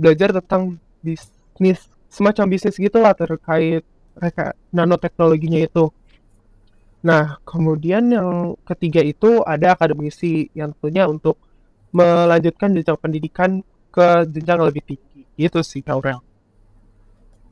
belajar 0.00 0.28
tentang 0.38 0.62
bisnis 1.04 1.80
semacam 2.12 2.44
bisnis 2.52 2.76
gitulah 2.80 3.12
terkait 3.16 3.82
reka 4.16 4.54
nanoteknologinya 4.72 5.60
itu. 5.66 5.92
Nah, 7.08 7.38
kemudian 7.46 8.04
yang 8.16 8.30
ketiga 8.68 9.00
itu 9.04 9.40
ada 9.46 9.66
akademisi 9.76 10.50
yang 10.58 10.74
tentunya 10.74 11.04
untuk 11.06 11.36
melanjutkan 11.94 12.74
jenjang 12.76 12.98
pendidikan 13.02 13.50
ke 13.94 14.06
jenjang 14.34 14.60
lebih 14.66 14.82
tinggi. 14.88 15.20
Gitu 15.38 15.60
sih, 15.70 15.82
Aurel. 15.86 16.20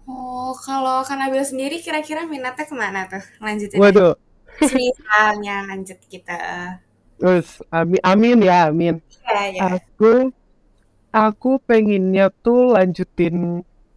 Oh, 0.08 0.52
kalau 0.66 0.96
Kak 1.08 1.16
Nabil 1.20 1.44
sendiri 1.50 1.76
kira-kira 1.84 2.20
minatnya 2.32 2.64
ke 2.70 2.75
mana 2.82 3.00
tuh? 3.12 3.23
Lanjutin. 3.44 3.80
Waduh, 3.80 4.14
Misalnya 4.61 5.52
lanjut 5.68 5.99
kita. 6.12 6.32
terus 7.18 7.49
amin, 7.70 8.00
amin 8.04 8.38
ya, 8.42 8.56
amin. 8.70 8.94
Ya, 9.24 9.46
ya. 9.52 9.64
Aku 9.72 10.32
aku 11.26 11.50
pengennya 11.68 12.26
tuh 12.44 12.60
lanjutin 12.74 13.36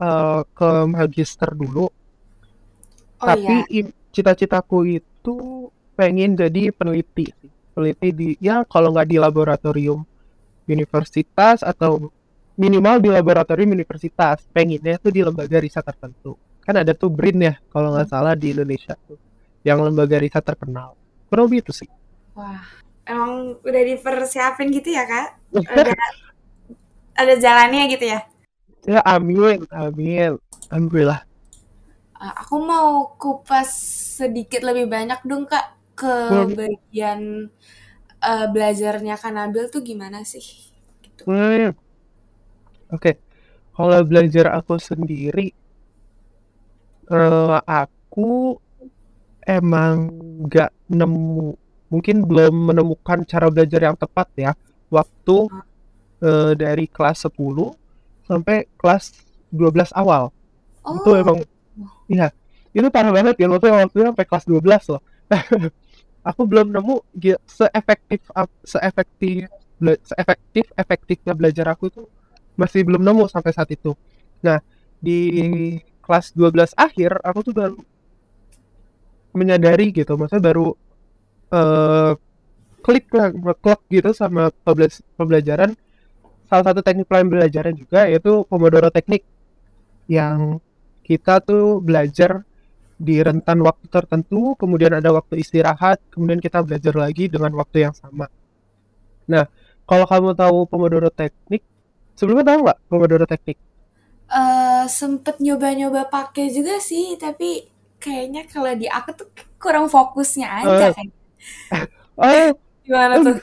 eh, 0.07 0.41
ke 0.57 0.69
magister 0.95 1.49
dulu, 1.61 1.85
Oh 3.21 3.29
tapi 3.29 3.53
iya. 3.53 3.67
im- 3.79 3.93
cita-citaku 4.15 4.77
itu 4.99 5.35
pengen 5.97 6.31
jadi 6.41 6.71
peneliti. 6.77 7.25
Peneliti 7.73 8.07
di 8.19 8.27
ya 8.41 8.55
kalau 8.65 8.89
nggak 8.93 9.07
di 9.11 9.17
laboratorium 9.25 9.99
universitas 10.69 11.57
atau 11.71 11.91
minimal 12.63 12.97
di 13.03 13.09
laboratorium 13.17 13.71
universitas. 13.77 14.37
Pengennya 14.55 14.97
tuh 15.03 15.11
di 15.15 15.21
lembaga 15.27 15.57
riset 15.63 15.85
tertentu. 15.85 16.37
Kan 16.65 16.75
ada 16.83 16.93
tuh 16.97 17.09
BRIN 17.13 17.37
ya 17.49 17.53
kalau 17.73 17.93
nggak 17.95 18.09
salah 18.13 18.33
di 18.41 18.47
Indonesia 18.55 18.93
tuh, 19.07 19.19
yang 19.67 19.79
lembaga 19.85 20.17
riset 20.23 20.43
terkenal. 20.45 20.97
Kurang 21.29 21.45
lebih 21.51 21.61
itu 21.67 21.73
sih. 21.75 21.89
Wah, 22.35 22.63
emang 23.07 23.57
udah 23.63 23.81
dipersiapin 23.87 24.69
gitu 24.75 24.93
ya, 24.93 25.03
Kak? 25.07 25.27
Ada 25.65 25.91
ada 27.21 27.33
jalannya 27.39 27.83
gitu 27.89 28.05
ya? 28.13 28.19
Ya 28.87 29.01
amin, 29.03 29.65
amin. 29.73 30.37
Alhamdulillah. 30.71 31.23
Uh, 32.17 32.33
aku 32.33 32.55
mau 32.61 33.13
kupas 33.21 33.69
sedikit 34.21 34.61
lebih 34.65 34.89
banyak 34.89 35.19
dong, 35.27 35.45
Kak, 35.45 35.77
ke 35.97 36.13
bagian 36.53 37.49
uh, 38.21 38.45
belajarnya 38.49 39.15
Kak 39.17 39.33
Nabil 39.33 39.69
tuh 39.69 39.81
gimana 39.85 40.25
sih? 40.25 40.71
Gitu. 41.03 41.23
Hmm, 41.27 41.75
Oke, 42.87 43.19
kalau 43.75 43.99
belajar 44.07 44.55
aku 44.55 44.79
sendiri, 44.79 45.51
eh, 47.11 47.57
aku 47.67 48.55
emang 49.43 49.95
nggak 50.47 50.71
nemu, 50.91 51.55
mungkin 51.87 52.23
belum 52.27 52.73
menemukan 52.73 53.23
cara 53.23 53.47
belajar 53.51 53.81
yang 53.91 53.97
tepat 53.97 54.27
ya, 54.35 54.51
waktu 54.91 55.37
eh, 56.23 56.53
dari 56.57 56.85
kelas 56.89 57.27
10 57.27 57.73
sampai 58.27 58.67
kelas 58.75 59.15
12 59.51 59.91
awal. 59.95 60.31
Itu 60.83 61.09
Oh, 61.11 61.15
emang, 61.15 61.37
iya, 62.07 62.31
itu 62.71 62.87
parah 62.91 63.11
banget 63.11 63.35
ya, 63.39 63.47
waktu 63.51 63.67
waktu 63.71 63.99
sampai 64.13 64.25
kelas 64.27 64.45
12 64.47 64.83
loh. 64.91 65.01
Aku 66.29 66.43
belum 66.43 66.75
nemu 66.75 67.07
seefektif 67.47 68.19
seefektif 68.67 69.47
seefektif 70.03 70.65
efektifnya 70.75 71.31
belajar 71.31 71.71
aku 71.71 71.87
tuh 71.87 72.05
masih 72.59 72.83
belum 72.83 72.99
nemu 72.99 73.31
sampai 73.31 73.55
saat 73.55 73.71
itu. 73.71 73.95
Nah, 74.43 74.59
di 74.99 75.79
kelas 76.03 76.35
12 76.35 76.75
akhir 76.75 77.21
aku 77.23 77.39
tuh 77.47 77.53
baru 77.55 77.77
menyadari 79.37 79.93
gitu, 79.93 80.17
maksudnya 80.17 80.43
baru 80.51 80.73
eh 81.55 82.11
klik 82.85 83.05
lah, 83.17 83.29
klik 83.63 83.81
gitu 83.95 84.09
sama 84.21 84.41
pembela- 84.65 85.05
pembelajaran 85.19 85.71
salah 86.49 86.65
satu 86.69 86.81
teknik 86.87 87.07
pembelajaran 87.11 87.75
juga 87.81 87.99
yaitu 88.11 88.31
Pomodoro 88.49 88.89
teknik 88.97 89.23
yang 90.17 90.39
kita 91.07 91.33
tuh 91.49 91.79
belajar 91.87 92.31
di 93.07 93.15
rentan 93.27 93.59
waktu 93.67 93.87
tertentu, 93.95 94.55
kemudian 94.61 94.93
ada 94.99 95.09
waktu 95.17 95.35
istirahat, 95.43 95.97
kemudian 96.13 96.41
kita 96.45 96.59
belajar 96.67 96.95
lagi 97.03 97.23
dengan 97.33 97.51
waktu 97.61 97.77
yang 97.89 97.95
sama. 97.97 98.25
Nah, 99.31 99.43
kalau 99.87 100.05
kamu 100.11 100.29
tahu 100.39 100.57
Pomodoro 100.71 101.09
teknik, 101.19 101.61
sebelumnya 102.17 102.45
tahu 102.49 102.59
nggak 102.65 102.79
Pomodoro 102.89 103.25
teknik? 103.31 103.57
eh, 104.39 104.83
sempet 104.99 105.35
nyoba-nyoba 105.45 106.01
pakai 106.13 106.45
juga 106.55 106.73
sih, 106.89 107.03
tapi 107.23 107.45
kayaknya 108.03 108.41
kalau 108.53 108.71
di 108.81 108.85
aku 108.97 109.09
tuh 109.19 109.27
kurang 109.61 109.85
fokusnya 109.95 110.47
aja 110.61 110.83
Eh, 110.83 110.93
kayak. 110.95 111.16
Oh, 112.17 112.49
Gimana 112.85 113.15
tuh? 113.19 113.35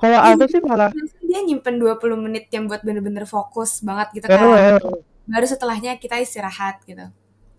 Kalau 0.00 0.18
Iya, 0.20 0.34
aku 0.36 0.44
sih 0.52 0.60
malah, 0.60 0.90
dia 1.24 1.40
nyimpen 1.46 1.74
20 1.80 2.18
menit 2.18 2.44
yang 2.52 2.68
buat 2.68 2.82
bener-bener 2.84 3.24
fokus 3.24 3.80
banget 3.80 4.20
gitu 4.20 4.28
kan. 4.28 4.46
eh, 4.58 4.78
Baru 5.24 5.46
setelahnya 5.48 5.96
kita 5.96 6.20
istirahat 6.20 6.84
gitu. 6.84 7.08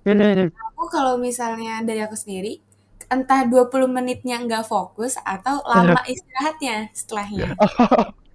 ini, 0.06 0.24
ini. 0.36 0.46
Aku 0.76 0.86
kalau 0.92 1.18
misalnya 1.18 1.82
dari 1.82 2.02
aku 2.06 2.14
sendiri, 2.14 2.62
entah 3.10 3.42
20 3.50 3.90
menitnya 3.90 4.38
nggak 4.46 4.66
fokus 4.70 5.18
atau 5.26 5.64
lama 5.66 6.02
istirahatnya 6.06 6.94
setelahnya. 6.94 7.48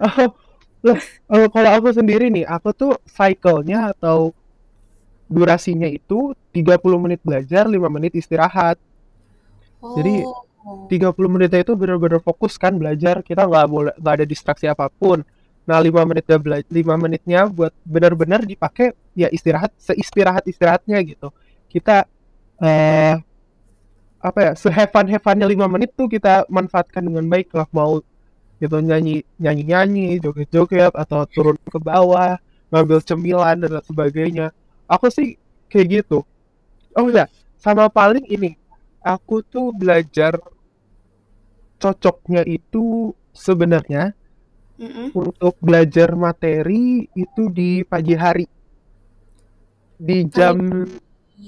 Oh, 0.00 0.32
loh, 0.84 0.98
oh, 1.28 1.46
kalau 1.52 1.70
aku 1.76 1.88
sendiri 1.92 2.32
nih, 2.32 2.44
aku 2.48 2.72
tuh 2.72 2.92
cycle-nya 3.04 3.92
atau 3.92 4.32
durasinya 5.30 5.86
itu 5.86 6.34
30 6.50 6.98
menit 6.98 7.20
belajar, 7.22 7.68
5 7.70 7.88
menit 7.92 8.12
istirahat. 8.16 8.76
Jadi, 9.80 10.24
Oh. 10.60 10.84
30 10.92 11.30
menitnya 11.32 11.64
itu 11.64 11.72
benar-benar 11.72 12.20
fokus 12.20 12.60
kan 12.60 12.76
belajar, 12.76 13.24
kita 13.24 13.48
nggak 13.48 13.64
boleh 13.64 13.92
nggak 13.96 14.14
ada 14.20 14.26
distraksi 14.28 14.68
apa 14.68 14.92
pun. 14.92 15.24
Nah, 15.64 15.80
5 15.80 16.04
menitnya 16.04 16.36
bela 16.36 16.60
5 16.68 16.94
menitnya 17.00 17.48
buat 17.48 17.72
benar-benar 17.88 18.44
dipakai 18.44 18.92
ya 19.16 19.32
istirahat 19.32 19.72
seistirahat-istirahatnya 19.80 20.98
gitu. 21.08 21.32
Kita 21.64 22.04
eh 22.60 23.16
apa 24.20 24.38
ya, 24.44 24.52
fun-have 24.92 25.24
fun-nya 25.24 25.48
5 25.48 25.64
menit 25.64 25.96
tuh 25.96 26.04
kita 26.04 26.44
manfaatkan 26.52 27.00
dengan 27.08 27.24
baik 27.24 27.56
lah 27.56 27.64
mau 27.72 28.04
gitu 28.60 28.76
nyanyi 28.84 29.24
nyanyi-nyanyi, 29.40 30.20
joget-joget 30.20 30.92
atau 30.92 31.24
turun 31.24 31.56
ke 31.56 31.80
bawah, 31.80 32.36
ngambil 32.68 33.00
cemilan 33.00 33.56
dan 33.64 33.80
sebagainya. 33.80 34.52
Aku 34.84 35.08
sih 35.08 35.40
kayak 35.72 36.04
gitu. 36.04 36.20
Oh 36.92 37.08
ya, 37.08 37.24
sama 37.56 37.88
paling 37.88 38.28
ini, 38.28 38.59
aku 39.04 39.36
tuh 39.52 39.72
belajar 39.80 40.34
cocoknya 41.82 42.42
itu 42.56 42.84
sebenarnya 43.34 44.02
Mm-mm. 44.80 45.14
untuk 45.22 45.54
belajar 45.66 46.08
materi 46.24 47.06
itu 47.14 47.42
di 47.58 47.70
pagi 47.90 48.14
hari. 48.22 48.46
Di 50.06 50.16
jam 50.36 50.56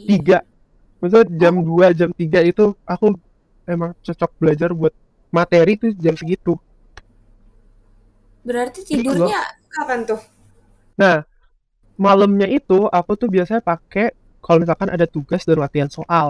3 0.09 0.39
maksudnya 1.01 1.27
jam 1.41 1.55
2 1.69 1.87
jam 1.99 2.11
3 2.21 2.41
itu 2.51 2.65
aku 2.93 3.07
emang 3.75 3.91
cocok 4.07 4.31
belajar 4.41 4.71
buat 4.79 4.95
materi 5.37 5.73
tuh 5.83 5.91
jam 6.05 6.15
segitu. 6.21 6.53
Berarti 8.47 8.81
Gitu 8.93 9.15
tidurnya 9.17 9.39
kapan 9.75 10.01
tuh? 10.07 10.21
nah 11.01 11.17
malamnya 11.99 12.49
itu 12.59 12.89
aku 12.99 13.13
tuh 13.21 13.29
biasanya 13.35 13.63
pakai 13.65 14.07
kalau 14.45 14.59
misalkan 14.65 14.91
ada 14.95 15.07
tugas 15.09 15.43
dan 15.49 15.59
latihan 15.63 15.91
soal 15.93 16.29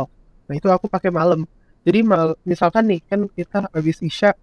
nah 0.53 0.57
itu 0.61 0.69
aku 0.69 0.87
pakai 0.93 1.09
malam 1.09 1.49
jadi 1.83 2.05
mal- 2.05 2.37
misalkan 2.45 2.85
nih 2.93 3.01
kan 3.09 3.25
kita 3.33 3.73
habis 3.73 4.05
isya 4.05 4.37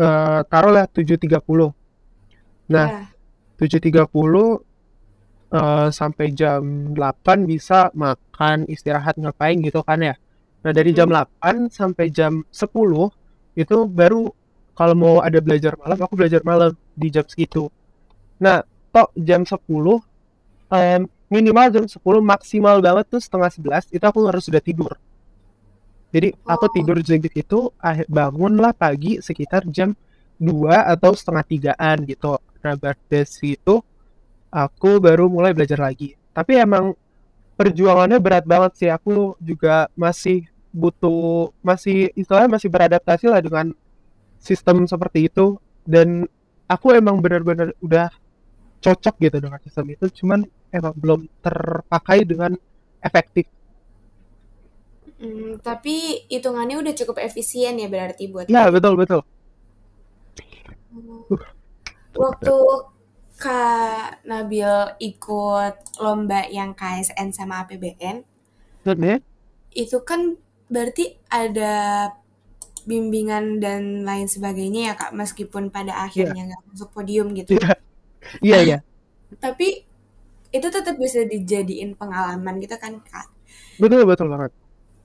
eh 0.00 0.40
taruhlah 0.50 0.86
7.30 0.88 1.68
nah 2.70 2.88
Ya. 2.88 3.04
7.30 3.60 4.64
eh, 5.52 5.88
sampai 5.92 6.32
jam 6.32 6.62
8 6.96 7.44
bisa 7.44 7.92
makan, 7.92 8.64
istirahat, 8.72 9.20
ngapain 9.20 9.60
gitu 9.60 9.84
kan 9.84 10.00
ya. 10.00 10.14
Nah, 10.64 10.72
dari 10.72 10.96
jam 10.96 11.12
8 11.12 11.68
sampai 11.68 12.08
jam 12.08 12.40
10 12.48 13.12
itu 13.52 13.84
baru 13.84 14.32
kalau 14.72 14.94
mau 14.96 15.16
ada 15.20 15.36
belajar 15.44 15.76
malam, 15.76 15.98
aku 16.00 16.14
belajar 16.16 16.40
malam 16.40 16.72
di 16.96 17.08
jam 17.12 17.26
segitu. 17.28 17.68
Nah, 18.40 18.64
tok 18.96 19.12
jam 19.20 19.44
10 19.44 20.00
em, 20.72 21.04
minimal 21.30 21.66
jam 21.70 21.84
10 21.86 22.20
maksimal 22.20 22.82
banget 22.82 23.06
tuh 23.06 23.22
setengah 23.22 23.48
11 23.48 23.86
itu 23.94 24.02
aku 24.02 24.26
harus 24.26 24.44
sudah 24.44 24.58
tidur. 24.58 24.98
Jadi 26.10 26.34
aku 26.42 26.66
Oh. 26.66 26.72
tidur 26.74 26.98
jam 27.06 27.22
itu 27.22 27.70
akhir 27.78 28.10
bangunlah 28.10 28.74
pagi 28.74 29.22
sekitar 29.22 29.62
jam 29.70 29.94
2 30.42 30.90
atau 30.90 31.14
setengah 31.14 31.46
tigaan 31.46 32.02
gitu. 32.02 32.34
Nah, 32.60 32.74
dari 32.74 33.22
situ 33.24 33.78
aku 34.50 34.98
baru 34.98 35.30
mulai 35.30 35.54
belajar 35.54 35.78
lagi. 35.78 36.18
Tapi 36.34 36.58
emang 36.58 36.98
perjuangannya 37.54 38.18
berat 38.18 38.42
banget 38.42 38.72
sih. 38.74 38.90
Aku 38.90 39.38
juga 39.38 39.86
masih 39.94 40.50
butuh, 40.74 41.54
masih 41.62 42.10
istilahnya 42.18 42.58
masih 42.58 42.68
beradaptasi 42.68 43.30
lah 43.30 43.38
dengan 43.38 43.70
sistem 44.42 44.82
seperti 44.90 45.30
itu. 45.30 45.62
Dan 45.86 46.26
aku 46.66 46.90
emang 46.90 47.22
benar-benar 47.22 47.70
udah 47.78 48.10
cocok 48.80 49.14
gitu 49.20 49.36
dengan 49.38 49.60
sistem 49.62 49.86
itu. 49.92 50.06
Cuman 50.24 50.44
emang 50.72 50.94
belum 50.96 51.20
terpakai 51.44 52.24
dengan 52.24 52.56
efektif. 53.00 53.46
Hmm, 55.20 55.60
tapi 55.60 56.24
hitungannya 56.32 56.80
udah 56.80 56.94
cukup 56.96 57.20
efisien 57.20 57.76
ya 57.76 57.88
berarti 57.92 58.24
buat 58.32 58.48
Ya, 58.48 58.72
betul, 58.72 58.96
betul. 58.96 59.20
Waktu 62.16 62.56
Kak 63.40 64.24
Nabil 64.24 64.72
ikut 65.00 65.74
lomba 66.00 66.44
yang 66.48 66.72
KSN 66.76 67.32
sama 67.32 67.64
APBN, 67.64 68.24
Sebenarnya 68.80 69.20
itu 69.76 70.00
kan 70.02 70.40
berarti 70.72 71.20
ada 71.28 72.08
bimbingan 72.88 73.60
dan 73.60 74.08
lain 74.08 74.24
sebagainya 74.24 74.92
ya 74.92 74.94
Kak, 74.96 75.12
meskipun 75.12 75.68
pada 75.68 76.00
akhirnya 76.00 76.48
nggak 76.48 76.64
masuk 76.72 76.88
podium 76.96 77.36
gitu. 77.36 77.60
Iya. 77.60 77.76
Iya, 78.40 78.58
iya. 78.66 78.78
Tapi 79.40 79.86
itu 80.50 80.66
tetap 80.66 80.98
bisa 80.98 81.22
dijadiin 81.22 81.94
pengalaman 81.94 82.58
gitu 82.58 82.74
kan 82.76 82.98
Kak. 83.00 83.26
Betul, 83.78 84.02
betul 84.04 84.26
banget. 84.28 84.50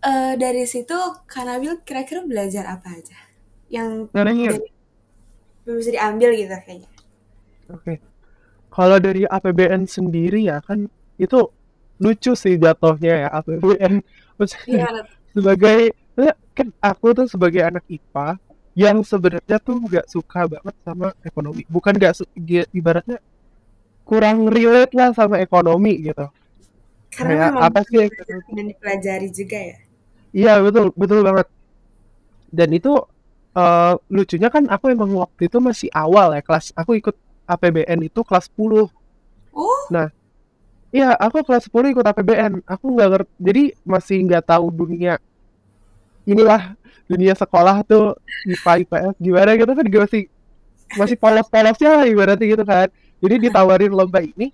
Eh, 0.05 0.33
dari 0.37 0.63
situ 0.69 0.97
Kak 1.25 1.43
Nabil 1.45 1.81
kira-kira 1.81 2.21
belajar 2.25 2.65
apa 2.69 2.93
aja? 2.93 3.17
Yang 3.69 4.09
dari- 4.13 4.73
bisa 5.65 5.89
diambil 5.89 6.29
gitu 6.37 6.53
kayaknya. 6.61 6.89
Oke. 7.73 7.97
Kalau 8.69 8.97
dari 9.01 9.23
APBN 9.25 9.87
sendiri 9.87 10.45
ya 10.45 10.61
kan 10.61 10.85
itu 11.17 11.39
lucu 11.97 12.31
sih 12.37 12.59
jatuhnya 12.59 13.13
ya 13.25 13.29
APBN. 13.33 13.93
Maksudnya 14.37 14.85
sebagai 15.35 15.95
ya, 16.19 16.33
kan 16.53 16.67
aku 16.83 17.07
tuh 17.17 17.25
sebagai 17.25 17.63
anak 17.65 17.83
IPA 17.89 18.37
yang 18.75 19.01
sebenarnya 19.07 19.57
tuh 19.63 19.79
nggak 19.79 20.05
suka 20.11 20.51
banget 20.51 20.75
sama 20.83 21.15
ekonomi. 21.23 21.63
Bukan 21.71 21.95
nggak 21.95 22.13
ibaratnya 22.75 23.23
kurang 24.03 24.51
relate 24.51 24.91
lah 24.93 25.15
sama 25.15 25.39
ekonomi 25.39 26.11
gitu. 26.11 26.27
Karena 27.15 27.31
Kayak 27.31 27.43
memang 27.55 27.63
apa 27.63 27.79
sih 27.87 28.05
dan 28.51 28.65
dipelajari 28.67 29.27
juga 29.31 29.57
ya. 29.57 29.77
Iya 30.35 30.53
betul 30.59 30.91
betul 30.91 31.19
banget. 31.23 31.47
Dan 32.51 32.69
itu 32.75 32.91
eh, 33.55 33.93
lucunya 34.11 34.51
kan 34.51 34.67
aku 34.67 34.91
emang 34.91 35.15
waktu 35.15 35.47
itu 35.47 35.57
masih 35.63 35.89
awal 35.95 36.35
ya 36.35 36.43
kelas. 36.43 36.75
Aku 36.75 36.99
ikut 36.99 37.15
APBN 37.47 38.11
itu 38.11 38.19
kelas 38.27 38.51
10. 38.51 38.91
Oh, 39.55 39.81
Iya, 40.95 41.11
aku 41.15 41.43
kelas 41.43 41.67
10 41.67 41.91
ikut 41.91 42.03
APBN. 42.07 42.63
Aku 42.67 42.95
nggak 42.95 43.09
ngerti, 43.11 43.31
jadi 43.39 43.63
masih 43.83 44.17
nggak 44.27 44.43
tahu 44.47 44.71
dunia 44.71 45.19
inilah 46.25 46.73
dunia 47.05 47.37
sekolah 47.37 47.85
tuh 47.85 48.17
IPA 48.49 48.73
IPS 48.85 49.15
gimana 49.21 49.51
gitu 49.53 49.71
kan 49.77 49.85
gue 49.85 50.01
masih 50.01 50.23
masih 50.97 51.17
polos-polosnya 51.17 51.89
lah 52.01 52.05
ibaratnya 52.05 52.45
gitu 52.45 52.63
kan. 52.65 52.87
Jadi 53.21 53.49
ditawarin 53.49 53.93
lomba 53.95 54.21
ini, 54.21 54.51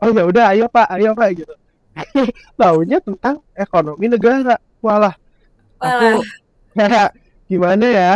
oh 0.00 0.08
ya 0.08 0.24
udah 0.24 0.44
ayo 0.54 0.64
Pak, 0.70 0.86
ayo 0.96 1.12
Pak 1.12 1.28
gitu. 1.34 1.54
Taunya 2.60 2.98
tentang 3.02 3.42
ekonomi 3.52 4.06
negara. 4.08 4.56
Walah, 4.80 5.14
aku 5.80 6.20
Walah. 6.20 6.24
kayak 6.76 7.10
gimana 7.48 7.86
ya? 7.88 8.12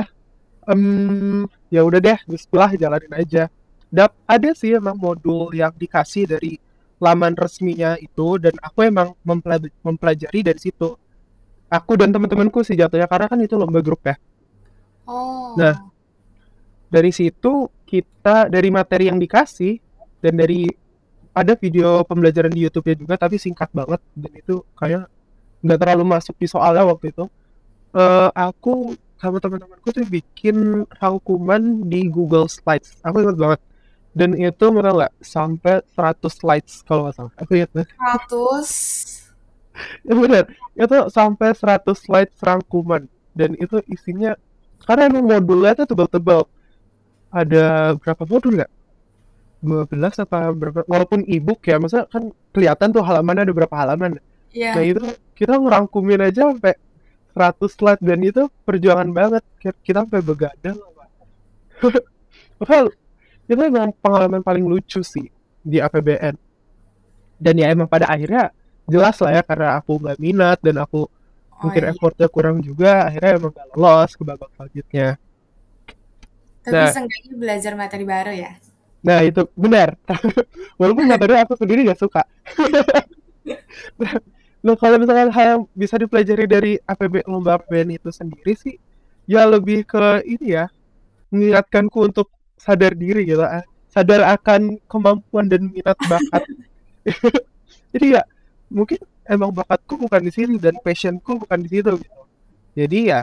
Em, 0.68 1.44
ya 1.72 1.80
udah 1.84 2.00
deh, 2.00 2.18
Bismillah 2.28 2.72
jalanin 2.76 3.12
aja. 3.12 3.48
Dap, 3.88 4.12
ada 4.28 4.52
sih 4.52 4.76
emang 4.76 5.00
modul 5.00 5.48
yang 5.56 5.72
dikasih 5.72 6.28
dari 6.28 6.60
laman 7.00 7.32
resminya 7.32 7.96
itu 7.96 8.36
dan 8.36 8.52
aku 8.60 8.84
emang 8.84 9.16
mempela- 9.24 9.72
mempelajari 9.80 10.44
dari 10.44 10.60
situ. 10.60 10.96
Aku 11.68 12.00
dan 12.00 12.08
teman-temanku 12.12 12.64
sih 12.64 12.76
jatuhnya 12.76 13.04
karena 13.04 13.28
kan 13.28 13.38
itu 13.44 13.54
lomba 13.56 13.84
grup 13.84 14.00
ya. 14.04 14.16
Oh. 15.04 15.56
Nah. 15.56 15.76
Dari 16.88 17.12
situ 17.12 17.68
kita 17.84 18.48
dari 18.48 18.72
materi 18.72 19.12
yang 19.12 19.20
dikasih 19.20 19.76
dan 20.24 20.40
dari 20.40 20.64
ada 21.36 21.52
video 21.52 22.00
pembelajaran 22.00 22.48
di 22.48 22.64
YouTube-nya 22.64 22.96
juga 22.96 23.14
tapi 23.20 23.36
singkat 23.36 23.68
banget 23.76 24.00
dan 24.16 24.32
itu 24.32 24.64
kayak 24.72 25.04
nggak 25.60 25.78
terlalu 25.84 26.04
masuk 26.16 26.34
di 26.40 26.48
soalnya 26.48 26.88
waktu 26.88 27.12
itu. 27.12 27.28
Eh, 27.92 28.30
aku 28.32 28.96
sama 29.18 29.42
teman-temanku 29.42 29.88
tuh 29.90 30.06
bikin 30.06 30.86
rangkuman 30.96 31.84
di 31.84 32.06
Google 32.06 32.46
Slides. 32.46 32.96
Aku 33.02 33.20
ingat 33.20 33.36
banget. 33.36 33.60
Dan 34.16 34.34
itu 34.34 34.64
mereka 34.72 34.92
nggak 35.04 35.14
sampai 35.20 35.74
100 35.94 36.32
slides 36.32 36.82
kalau 36.86 37.06
nggak 37.06 37.16
salah. 37.20 37.32
Aku 37.38 37.50
ingat 37.54 37.70
banget. 37.74 37.90
100 38.26 38.64
Ya 40.02 40.14
benar, 40.14 40.44
itu 40.74 40.96
sampai 41.14 41.54
100 41.54 41.94
slide 41.94 42.32
rangkuman 42.42 43.06
dan 43.34 43.54
itu 43.54 43.78
isinya 43.86 44.34
karena 44.82 45.10
emang 45.10 45.26
modulnya 45.26 45.78
tuh 45.84 45.86
tebal-tebal. 45.94 46.46
Ada 47.28 47.92
berapa 48.00 48.24
modul 48.24 48.58
nggak? 48.58 48.72
12 49.60 50.22
apa 50.22 50.38
berapa? 50.54 50.80
Walaupun 50.86 51.26
ebook 51.26 51.60
ya, 51.66 51.82
masa 51.82 52.06
kan 52.06 52.30
kelihatan 52.54 52.94
tuh 52.94 53.02
halamannya 53.02 53.50
ada 53.50 53.54
berapa 53.54 53.74
halaman. 53.74 54.22
ya. 54.54 54.72
Nah 54.74 54.84
itu 54.86 55.02
kita 55.34 55.58
ngerangkumin 55.58 56.22
aja 56.24 56.54
sampai 56.54 56.74
100 57.34 57.68
slide 57.68 58.02
dan 58.02 58.18
itu 58.22 58.46
perjuangan 58.62 59.10
banget. 59.10 59.42
Kita- 59.58 60.02
sampai 60.06 60.22
begadang. 60.22 60.78
Well, 62.58 62.90
itu 63.50 63.60
emang 63.60 63.94
pengalaman 63.98 64.42
paling 64.42 64.64
lucu 64.66 65.02
sih 65.02 65.26
di 65.62 65.82
APBN. 65.82 66.38
Dan 67.38 67.54
ya 67.54 67.70
emang 67.70 67.86
pada 67.86 68.10
akhirnya 68.10 68.50
jelas 68.88 69.16
lah 69.20 69.32
ya 69.38 69.42
karena 69.44 69.68
aku 69.78 70.00
nggak 70.00 70.18
minat 70.18 70.58
dan 70.64 70.80
aku 70.80 71.06
mungkin 71.58 71.82
iya. 71.84 71.90
effortnya 71.92 72.28
kurang 72.30 72.62
juga 72.62 73.10
akhirnya 73.10 73.30
emang 73.38 73.52
gak 73.52 73.68
lolos 73.74 74.12
ke 74.14 74.22
babak 74.22 74.50
selanjutnya. 74.54 75.08
Tapi 76.62 76.74
Nah. 76.74 76.92
seenggaknya 76.92 77.34
belajar 77.34 77.72
materi 77.74 78.04
baru 78.06 78.32
ya. 78.34 78.52
nah 78.98 79.22
itu 79.22 79.46
benar. 79.54 79.94
Walaupun 80.80 81.06
materi 81.06 81.38
aku 81.38 81.54
sendiri 81.54 81.86
gak 81.86 82.00
suka. 82.02 82.22
Nah 84.58 84.74
kalau 84.74 84.98
misalkan 84.98 85.30
hal 85.30 85.46
yang 85.46 85.62
bisa 85.70 85.94
dipelajari 85.94 86.44
dari 86.50 86.72
APB 86.82 87.22
lomba 87.30 87.62
APBN 87.62 87.94
itu 87.94 88.10
sendiri 88.10 88.58
sih 88.58 88.74
ya 89.30 89.46
lebih 89.46 89.86
ke 89.86 90.26
ini 90.26 90.58
ya 90.58 90.66
mengingatkanku 91.30 91.94
untuk 92.10 92.26
sadar 92.58 92.90
diri 92.98 93.22
gitu 93.22 93.38
sadar 93.86 94.26
akan 94.34 94.82
kemampuan 94.90 95.46
dan 95.46 95.70
minat 95.70 95.94
bakat. 96.10 96.42
Jadi 97.94 98.18
ya 98.18 98.22
mungkin 98.68 99.00
emang 99.24 99.50
bakatku 99.50 99.96
bukan 99.98 100.20
di 100.20 100.32
sini 100.32 100.54
dan 100.56 100.76
passionku 100.78 101.40
bukan 101.44 101.58
di 101.60 101.68
situ 101.68 101.92
gitu 101.96 102.20
jadi 102.76 102.98
ya 103.04 103.20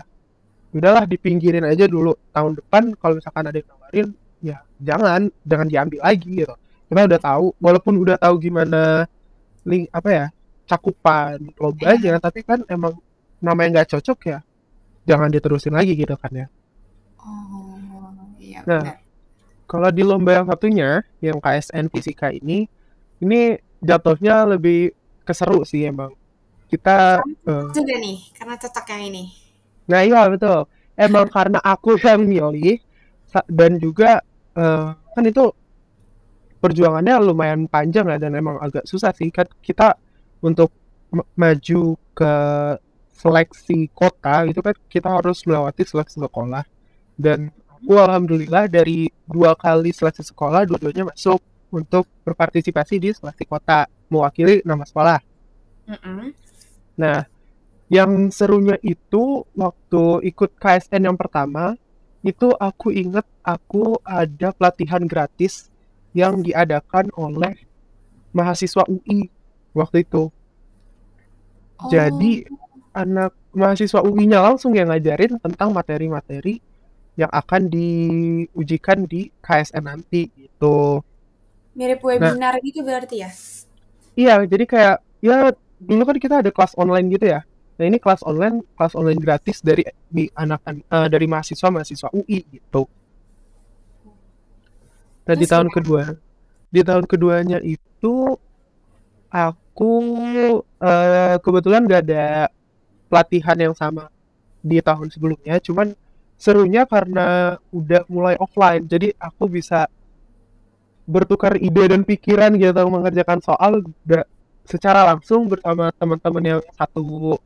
udahlah 0.75 1.07
dipinggirin 1.07 1.63
aja 1.63 1.87
dulu 1.87 2.13
tahun 2.29 2.59
depan 2.59 2.93
kalau 2.99 3.15
misalkan 3.15 3.47
ada 3.47 3.57
yang 3.61 3.69
nawarin 3.69 4.07
ya 4.43 4.57
jangan 4.77 5.21
jangan 5.47 5.67
diambil 5.69 5.99
lagi 6.03 6.29
gitu 6.43 6.55
kita 6.85 7.01
udah 7.07 7.21
tahu 7.21 7.45
walaupun 7.57 7.93
udah 7.97 8.17
tahu 8.19 8.35
gimana 8.37 9.07
link 9.63 9.87
apa 9.89 10.09
ya 10.11 10.25
cakupan 10.65 11.39
lombanya 11.55 12.17
tapi 12.19 12.41
kan 12.41 12.61
emang 12.67 12.97
namanya 13.39 13.81
nggak 13.81 13.97
cocok 13.97 14.19
ya 14.27 14.39
jangan 15.05 15.29
diterusin 15.29 15.73
lagi 15.73 15.93
gitu 15.93 16.17
kan 16.17 16.33
ya 16.33 16.47
Oh, 17.25 18.13
iya 18.37 18.61
Nah. 18.69 18.85
benar. 18.85 18.97
kalau 19.65 19.89
di 19.89 20.03
lomba 20.05 20.31
yang 20.37 20.45
satunya 20.45 20.89
yang 21.17 21.41
KSN 21.41 21.89
fisika 21.89 22.29
ini 22.29 22.69
ini 23.17 23.57
jatuhnya 23.81 24.45
lebih 24.45 24.93
keseru 25.25 25.65
sih 25.65 25.89
emang 25.89 26.13
kita 26.69 27.21
eh, 27.25 27.69
Juga 27.73 27.95
nih, 27.97 28.17
karena 28.37 28.55
cocok 28.57 28.85
yang 28.93 29.03
ini. 29.09 29.23
Nah 29.89 30.01
iya 30.01 30.21
betul. 30.29 30.65
Emang 30.95 31.27
karena 31.27 31.59
aku 31.59 31.99
yang 31.99 32.23
milih 32.23 32.79
dan 33.51 33.77
juga 33.81 34.23
eh, 34.55 34.89
kan 34.95 35.23
itu 35.25 35.51
perjuangannya 36.63 37.15
lumayan 37.21 37.69
panjang 37.69 38.09
ya 38.09 38.17
dan 38.17 38.33
emang 38.33 38.57
agak 38.57 38.87
susah 38.89 39.13
sih 39.13 39.29
kan 39.29 39.45
kita 39.61 39.93
untuk 40.41 40.73
ma- 41.13 41.27
maju 41.37 41.93
ke 42.15 42.33
seleksi 43.15 43.87
kota 43.93 44.49
itu 44.49 44.59
kan 44.65 44.73
kita 44.89 45.07
harus 45.07 45.45
melewati 45.45 45.85
seleksi 45.85 46.17
sekolah 46.19 46.65
dan 47.15 47.53
aku 47.69 47.93
alhamdulillah 47.95 48.65
dari 48.65 49.07
dua 49.29 49.53
kali 49.53 49.93
seleksi 49.93 50.25
sekolah 50.25 50.65
dua-duanya 50.65 51.13
masuk 51.13 51.39
untuk 51.69 52.09
berpartisipasi 52.25 52.97
di 52.97 53.09
seleksi 53.13 53.45
kota 53.45 53.85
mewakili 54.11 54.61
nama 54.65 54.83
sekolah. 54.85 55.19
Mm-mm. 55.89 56.33
Nah, 56.97 57.27
yang 57.91 58.33
serunya 58.33 58.77
itu 58.81 59.45
waktu 59.53 60.25
ikut 60.25 60.57
KSN 60.57 61.05
yang 61.05 61.17
pertama, 61.17 61.77
itu 62.25 62.49
aku 62.57 62.89
inget 62.89 63.25
aku 63.45 64.01
ada 64.01 64.49
pelatihan 64.49 65.05
gratis 65.05 65.69
yang 66.17 66.41
diadakan 66.41 67.13
oleh 67.13 67.53
mahasiswa 68.33 68.81
UI 68.89 69.29
waktu 69.77 70.01
itu. 70.07 70.33
Oh, 71.77 71.89
Jadi 71.91 72.47
anak 72.95 73.35
mahasiswa 73.51 73.99
UI-nya 74.01 74.39
langsung 74.39 74.71
yang 74.73 74.89
ngajarin 74.89 75.37
tentang 75.43 75.69
materi-materi 75.75 76.63
yang 77.19 77.31
akan 77.31 77.67
diujikan 77.71 79.07
di 79.07 79.31
KSN 79.43 79.83
nanti 79.87 80.31
gitu. 80.35 81.03
mirip 81.75 81.99
webinar 82.07 82.55
gitu 82.63 82.79
berarti 82.87 83.15
ya? 83.23 83.29
Iya, 84.15 84.47
jadi 84.47 84.63
kayak 84.63 84.95
ya 85.19 85.51
dulu 85.79 86.03
kan 86.07 86.17
kita 86.17 86.35
ada 86.39 86.51
kelas 86.51 86.73
online 86.79 87.07
gitu 87.11 87.25
ya. 87.35 87.43
Nah 87.75 87.85
ini 87.85 87.99
kelas 87.99 88.23
online, 88.23 88.63
kelas 88.79 88.95
online 88.95 89.19
gratis 89.19 89.59
dari 89.59 89.83
di 90.07 90.31
anak 90.31 90.63
eh, 90.71 91.07
dari 91.11 91.27
mahasiswa 91.27 91.67
mahasiswa 91.67 92.07
UI 92.15 92.39
gitu. 92.47 92.87
Nah 95.27 95.35
di 95.35 95.45
tahun 95.45 95.67
kedua, 95.67 96.15
di 96.71 96.81
tahun 96.85 97.03
keduanya 97.03 97.59
itu 97.59 98.39
aku 99.27 99.93
eh, 100.79 101.35
kebetulan 101.43 101.83
gak 101.91 102.01
ada 102.07 102.47
pelatihan 103.11 103.57
yang 103.59 103.75
sama 103.75 104.07
di 104.63 104.79
tahun 104.79 105.11
sebelumnya. 105.11 105.59
Cuman 105.59 105.91
serunya 106.39 106.87
karena 106.87 107.59
udah 107.75 108.07
mulai 108.07 108.39
offline, 108.39 108.87
jadi 108.87 109.11
aku 109.19 109.51
bisa 109.51 109.91
bertukar 111.05 111.57
ide 111.61 111.85
dan 111.85 112.01
pikiran 112.01 112.57
gitu 112.57 112.81
mengerjakan 112.89 113.39
soal 113.41 113.81
udah 113.81 114.25
secara 114.65 115.05
langsung 115.13 115.45
bersama 115.45 115.93
teman-teman 115.93 116.57
yang 116.57 116.61
satu 116.73 117.37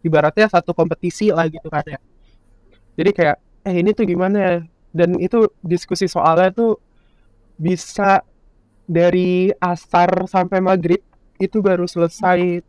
ibaratnya 0.00 0.48
satu 0.48 0.72
kompetisi 0.72 1.28
lah 1.28 1.46
gitu 1.46 1.68
kan 1.68 1.84
ya. 1.84 2.00
Jadi 2.96 3.10
kayak 3.12 3.36
eh 3.68 3.74
ini 3.78 3.92
tuh 3.92 4.08
gimana 4.08 4.36
ya? 4.40 4.54
Dan 4.92 5.16
itu 5.20 5.48
diskusi 5.64 6.08
soalnya 6.08 6.52
tuh 6.52 6.72
bisa 7.56 8.24
dari 8.88 9.52
asar 9.60 10.28
sampai 10.28 10.58
maghrib 10.60 11.00
itu 11.40 11.60
baru 11.60 11.88
selesai 11.88 12.60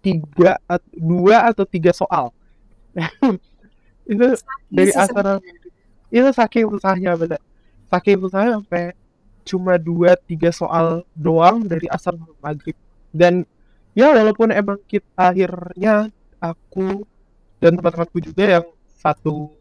tiga 0.00 0.58
dua 0.94 1.50
atau 1.50 1.66
tiga 1.66 1.90
soal. 1.90 2.30
itu 4.10 4.26
dari 4.70 4.90
asar 4.94 5.42
itu 6.10 6.28
saking 6.34 6.66
susahnya 6.70 7.14
bener. 7.14 7.42
Saking 7.90 8.18
susahnya 8.22 8.62
sampai 8.62 8.94
cuma 9.44 9.76
dua 9.80 10.14
tiga 10.16 10.50
soal 10.50 11.04
doang 11.16 11.64
dari 11.64 11.86
asar 11.90 12.14
maghrib. 12.40 12.76
Dan 13.10 13.46
ya 13.96 14.14
walaupun 14.14 14.54
emang 14.54 14.78
kita 14.86 15.06
akhirnya 15.16 16.08
aku 16.38 17.04
dan 17.60 17.76
teman-temanku 17.76 18.18
juga 18.24 18.60
yang 18.60 18.66
satu 19.00 19.52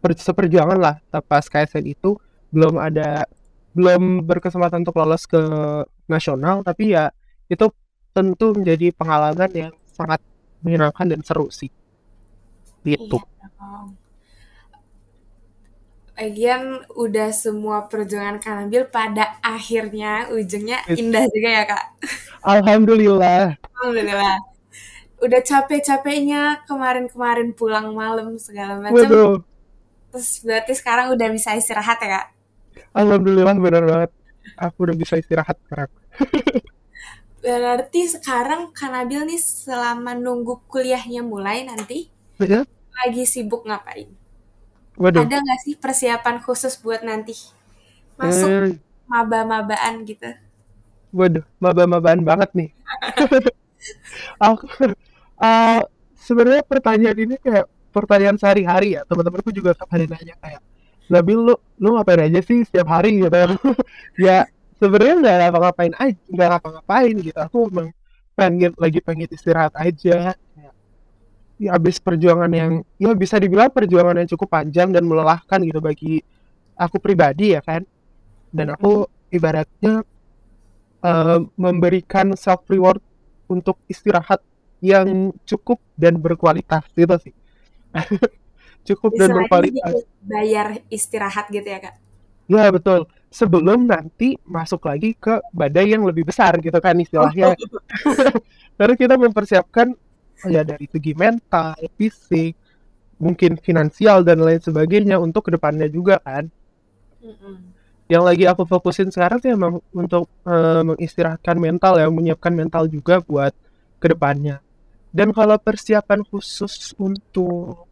per, 0.00 0.16
seperjuangan 0.16 0.78
lah 0.78 0.96
pas 1.24 1.44
KSN 1.44 1.84
itu 1.84 2.16
belum 2.52 2.78
ada 2.80 3.26
belum 3.76 4.24
berkesempatan 4.24 4.80
untuk 4.86 4.96
lolos 4.96 5.28
ke 5.28 5.40
nasional 6.08 6.64
tapi 6.64 6.96
ya 6.96 7.12
itu 7.52 7.68
tentu 8.16 8.56
menjadi 8.56 8.96
pengalaman 8.96 9.50
yang 9.52 9.74
sangat 9.92 10.24
menyenangkan 10.64 11.12
dan 11.12 11.20
seru 11.20 11.52
sih. 11.52 11.68
Gitu. 12.80 13.18
Iya. 13.20 14.05
Lagian 16.16 16.62
udah 17.02 17.28
semua 17.42 17.76
perjuangan 17.90 18.36
kan 18.44 18.56
ambil 18.64 18.82
pada 18.96 19.24
akhirnya 19.44 20.10
ujungnya 20.32 20.78
indah 21.00 21.24
juga 21.34 21.48
ya 21.58 21.62
kak. 21.70 21.84
alhamdulillah 22.42 23.56
Alhamdulillah. 23.76 24.36
Udah 25.24 25.40
capek-capeknya 25.50 26.42
kemarin-kemarin 26.68 27.48
pulang 27.58 27.86
malam 27.96 28.28
segala 28.46 28.74
macam. 28.80 29.10
waduh 29.10 29.44
Terus 30.12 30.30
berarti 30.46 30.72
sekarang 30.80 31.06
udah 31.14 31.28
bisa 31.36 31.50
istirahat 31.60 31.98
ya 32.04 32.08
kak? 32.18 32.26
alhamdulillah 33.00 33.54
benar 33.64 33.84
banget 33.90 34.10
aku 34.58 34.78
udah 34.88 34.96
bisa 34.96 35.14
istirahat 35.20 35.56
sekarang 35.66 35.90
Berarti 37.44 38.00
sekarang 38.14 38.62
Kanabil 38.78 39.20
nih 39.30 39.40
selama 39.40 40.12
nunggu 40.24 40.54
kuliahnya 40.72 41.22
mulai 41.32 41.58
nanti 41.68 41.98
ya 42.40 42.64
lagi 42.98 43.24
sibuk 43.32 43.62
ngapain? 43.68 44.08
Waduh 44.96 45.22
Ada 45.24 45.36
nggak 45.40 45.60
sih 45.64 45.74
persiapan 45.76 46.36
khusus 46.42 46.76
buat 46.80 47.04
nanti 47.04 47.36
masuk 48.16 48.48
Eh, 48.48 48.74
maba-mabaan 49.06 50.02
gitu? 50.02 50.30
Waduh, 51.14 51.44
maba-mabaan 51.62 52.20
banget 52.26 52.50
nih. 52.52 52.70
Aku, 54.42 54.66
uh, 55.38 55.80
sebenarnya 56.18 56.64
pertanyaan 56.66 57.16
ini 57.16 57.36
kayak 57.38 57.70
pertanyaan 57.94 58.36
sehari-hari 58.36 58.98
ya. 58.98 59.06
Teman-temanku 59.06 59.54
juga 59.54 59.72
pada 59.78 60.04
nanya 60.04 60.34
kayak, 60.42 60.60
Nabil 61.06 61.38
lu, 61.38 61.54
lu 61.78 61.94
ngapain 61.94 62.26
aja 62.26 62.42
sih 62.42 62.66
setiap 62.66 62.90
hari 62.90 63.22
gitu 63.22 63.30
ya. 63.30 63.46
ya 64.26 64.36
sebenarnya 64.82 65.14
nggak 65.22 65.36
ngapa-ngapain 65.38 65.94
aja, 65.94 66.22
nggak 66.26 66.48
ngapa-ngapain 66.50 67.14
gitu. 67.22 67.38
Aku 67.38 67.58
emang 67.70 67.88
pengen 68.34 68.72
lagi 68.76 68.98
pengen 69.00 69.30
istirahat 69.30 69.72
aja. 69.78 70.34
Ya 71.56 71.72
habis 71.72 71.96
perjuangan 71.96 72.52
yang, 72.52 72.84
ya 73.00 73.16
bisa 73.16 73.40
dibilang 73.40 73.72
perjuangan 73.72 74.20
yang 74.20 74.28
cukup 74.28 74.60
panjang 74.60 74.92
dan 74.92 75.08
melelahkan 75.08 75.56
gitu 75.64 75.80
bagi 75.80 76.20
aku 76.76 77.00
pribadi 77.00 77.56
ya 77.56 77.64
kan. 77.64 77.80
Dan 78.52 78.76
aku 78.76 79.08
ibaratnya 79.32 80.04
eh, 81.00 81.38
memberikan 81.56 82.36
self 82.36 82.68
reward 82.68 83.00
untuk 83.48 83.80
istirahat 83.88 84.42
yang 84.84 85.32
cukup 85.48 85.80
dan 85.96 86.20
berkualitas 86.20 86.84
gitu 86.92 87.16
sih. 87.20 87.34
Cukup 88.86 89.18
dan 89.18 89.34
berkualitas. 89.34 90.06
bayar 90.22 90.78
istirahat 90.92 91.50
gitu 91.50 91.66
ya 91.66 91.82
kak? 91.82 91.94
ya 92.46 92.70
betul. 92.70 93.10
Sebelum 93.26 93.90
nanti 93.90 94.38
masuk 94.46 94.86
lagi 94.86 95.12
ke 95.18 95.42
badai 95.50 95.90
yang 95.90 96.06
lebih 96.06 96.22
besar 96.22 96.54
gitu 96.62 96.78
kan 96.78 96.94
istilahnya. 96.94 97.58
Karena 98.78 98.94
kita 98.94 99.18
mempersiapkan 99.18 99.90
ya 100.44 100.60
dari 100.60 100.84
segi 100.84 101.16
mental 101.16 101.72
fisik 101.96 102.52
mungkin 103.16 103.56
finansial 103.56 104.20
dan 104.20 104.44
lain 104.44 104.60
sebagainya 104.60 105.16
untuk 105.16 105.48
ke 105.48 105.56
depannya 105.56 105.88
juga 105.88 106.20
kan. 106.20 106.52
Mm-mm. 107.16 107.74
yang 108.06 108.22
lagi 108.22 108.46
aku 108.46 108.62
fokusin 108.62 109.10
sekarang 109.10 109.42
sih 109.42 109.50
emang 109.50 109.82
untuk 109.90 110.30
eh, 110.46 110.82
mengistirahatkan 110.86 111.58
mental 111.58 111.98
ya 111.98 112.06
menyiapkan 112.06 112.54
mental 112.54 112.86
juga 112.86 113.18
buat 113.18 113.50
ke 113.98 114.06
depannya. 114.12 114.62
Dan 115.16 115.32
kalau 115.32 115.56
persiapan 115.56 116.20
khusus 116.28 116.92
untuk 117.00 117.88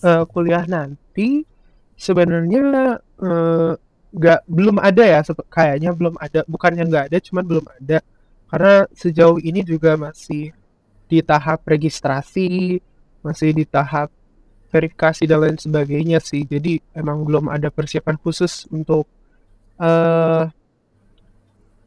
uh, 0.00 0.24
kuliah 0.32 0.64
nanti, 0.64 1.44
sebenarnya 1.92 2.96
uh, 3.20 3.76
nggak 4.08 4.40
belum 4.48 4.80
ada 4.80 5.04
ya 5.04 5.20
kayaknya 5.52 5.92
belum 5.92 6.16
ada 6.16 6.40
bukannya 6.48 6.88
nggak 6.88 7.04
ada 7.12 7.18
cuman 7.20 7.44
belum 7.44 7.66
ada. 7.68 7.98
Karena 8.48 8.74
sejauh 8.96 9.36
ini 9.44 9.60
juga 9.60 10.00
masih 10.00 10.56
di 11.08 11.24
tahap 11.24 11.64
registrasi 11.64 12.78
masih 13.24 13.56
di 13.56 13.64
tahap 13.64 14.12
verifikasi 14.68 15.24
dan 15.24 15.38
lain 15.40 15.58
sebagainya 15.58 16.20
sih. 16.20 16.44
Jadi 16.44 16.78
emang 16.92 17.24
belum 17.24 17.48
ada 17.48 17.72
persiapan 17.72 18.20
khusus 18.20 18.68
untuk 18.68 19.08
uh, 19.80 20.44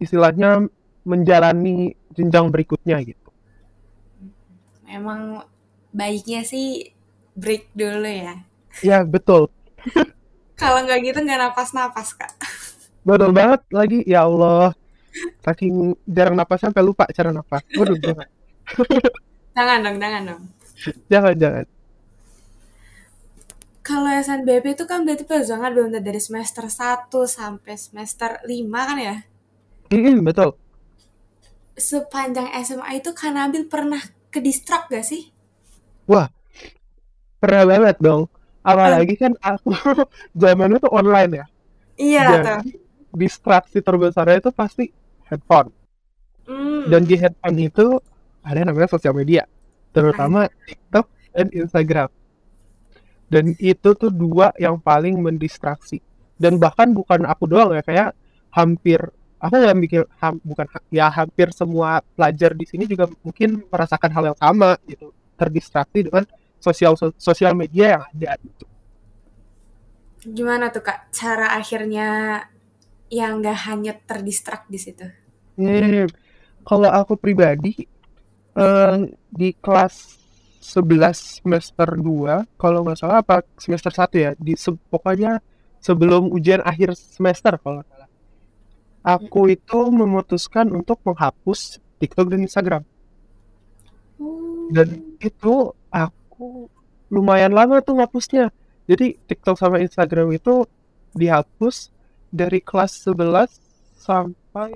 istilahnya 0.02 0.66
menjalani 1.06 1.94
jenjang 2.18 2.50
berikutnya 2.50 2.98
gitu. 3.06 3.30
Emang 4.90 5.46
baiknya 5.94 6.42
sih 6.42 6.92
break 7.38 7.70
dulu 7.78 8.10
ya? 8.10 8.36
Ya 8.82 9.06
betul. 9.06 9.48
Kalau 10.62 10.82
nggak 10.86 11.00
gitu 11.06 11.20
nggak 11.22 11.40
napas-napas 11.42 12.18
kak. 12.18 12.34
Betul 13.02 13.34
banget 13.34 13.62
lagi. 13.74 14.00
Ya 14.06 14.26
Allah. 14.26 14.74
Saking 15.42 15.98
jarang 16.06 16.38
napas 16.38 16.62
sampai 16.62 16.82
lupa 16.86 17.10
cara 17.10 17.34
napas. 17.34 17.66
Waduh 17.78 17.98
jangan 19.58 19.78
dong 19.84 19.98
jangan 20.00 20.22
dong 20.28 20.42
jangan 21.12 21.36
jangan 21.38 21.66
kalau 23.82 24.08
SNBP 24.14 24.78
itu 24.78 24.86
kan 24.86 25.04
berarti 25.04 25.26
perjuangan 25.26 25.74
belum 25.74 25.90
dari 26.06 26.22
semester 26.22 26.70
1 26.70 27.10
sampai 27.10 27.76
semester 27.76 28.38
5 28.46 28.72
kan 28.72 28.98
ya? 29.02 29.26
Mm, 29.90 30.22
betul. 30.22 30.54
Sepanjang 31.74 32.54
SMA 32.62 33.02
itu 33.02 33.10
kan 33.18 33.36
Nabil 33.36 33.66
pernah 33.66 34.00
ke 34.30 34.38
distrak 34.38 34.86
gak 34.86 35.02
sih? 35.02 35.34
Wah, 36.06 36.30
pernah 37.42 37.66
banget 37.66 37.98
dong 37.98 38.30
apalagi 38.62 39.18
kan 39.18 39.34
aku 39.42 39.74
zamannya 40.42 40.78
tuh 40.78 40.94
online 40.94 41.32
ya 41.42 41.46
iya 41.98 42.26
Jadi, 42.62 42.78
distraksi 43.12 43.82
terbesarnya 43.82 44.38
itu 44.40 44.52
pasti 44.54 44.94
handphone 45.26 45.74
mm. 46.46 46.94
dan 46.94 47.02
di 47.04 47.16
handphone 47.18 47.58
itu 47.58 47.98
ada 48.42 48.58
yang 48.62 48.70
namanya 48.74 48.90
sosial 48.92 49.14
media 49.14 49.46
terutama 49.92 50.50
TikTok 50.68 51.06
dan 51.34 51.48
Instagram 51.54 52.10
dan 53.32 53.56
itu 53.58 53.90
tuh 53.96 54.12
dua 54.12 54.52
yang 54.60 54.76
paling 54.78 55.16
mendistraksi 55.20 56.04
dan 56.36 56.60
bahkan 56.60 56.92
bukan 56.92 57.24
aku 57.24 57.48
doang 57.48 57.72
ya 57.78 57.84
kayak 57.86 58.10
hampir 58.52 59.00
aku 59.42 59.54
nggak 59.58 59.78
mikir 59.78 60.02
ham, 60.22 60.38
bukan 60.46 60.70
ya 60.94 61.10
hampir 61.10 61.50
semua 61.52 62.06
pelajar 62.14 62.54
di 62.54 62.66
sini 62.70 62.86
juga 62.86 63.10
mungkin 63.26 63.66
merasakan 63.68 64.12
hal 64.14 64.24
yang 64.32 64.38
sama 64.38 64.78
gitu 64.86 65.10
terdistraksi 65.36 66.06
dengan 66.06 66.24
sosial 66.62 66.94
sosial 67.18 67.58
media 67.58 67.98
yang 67.98 68.04
ada 68.06 68.38
gitu. 68.38 68.66
Gimana 70.22 70.70
tuh 70.70 70.86
kak 70.86 71.10
cara 71.10 71.58
akhirnya 71.58 72.42
yang 73.10 73.42
nggak 73.42 73.60
hanya 73.66 73.98
terdistrak 74.06 74.70
di 74.70 74.78
situ? 74.78 75.10
Hmm, 75.58 76.06
kalau 76.62 76.88
aku 76.94 77.18
pribadi 77.18 77.90
uh, 78.58 79.06
di 79.32 79.54
kelas 79.58 80.20
11 80.62 81.42
semester 81.42 81.90
2 81.98 82.60
kalau 82.62 82.86
nggak 82.86 82.98
salah 83.02 83.26
apa 83.26 83.42
semester 83.58 83.90
1 83.90 84.14
ya 84.14 84.32
di 84.38 84.54
se 84.54 84.70
pokoknya 84.94 85.42
sebelum 85.82 86.30
ujian 86.30 86.62
akhir 86.62 86.94
semester 86.94 87.58
kalau 87.58 87.82
nggak 87.82 87.90
salah 87.90 88.10
aku 89.02 89.50
itu 89.50 89.80
memutuskan 89.90 90.70
untuk 90.70 91.02
menghapus 91.02 91.82
TikTok 91.98 92.30
dan 92.30 92.46
Instagram 92.46 92.84
dan 94.72 94.88
oh. 94.88 95.18
itu 95.18 95.54
aku 95.90 96.22
aku 96.42 96.66
lumayan 97.14 97.54
lama 97.54 97.86
tuh 97.86 98.02
ngapusnya. 98.02 98.50
Jadi 98.90 99.14
TikTok 99.30 99.62
sama 99.62 99.78
Instagram 99.78 100.34
itu 100.34 100.66
dihapus 101.14 101.94
dari 102.34 102.58
kelas 102.66 103.06
11 103.06 103.46
sampai 104.02 104.74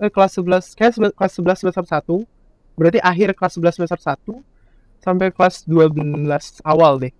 eh, 0.00 0.08
kelas 0.08 0.40
11 0.40 0.72
kayak 0.72 1.12
kelas 1.12 1.32
11 1.36 1.60
semester 1.60 1.84
1 1.84 2.24
berarti 2.78 2.98
akhir 3.02 3.36
kelas 3.36 3.58
11 3.58 3.76
semester 3.78 4.00
1 4.00 5.02
sampai 5.02 5.28
kelas 5.34 5.66
12 5.66 6.62
awal 6.64 6.98
deh 7.02 7.12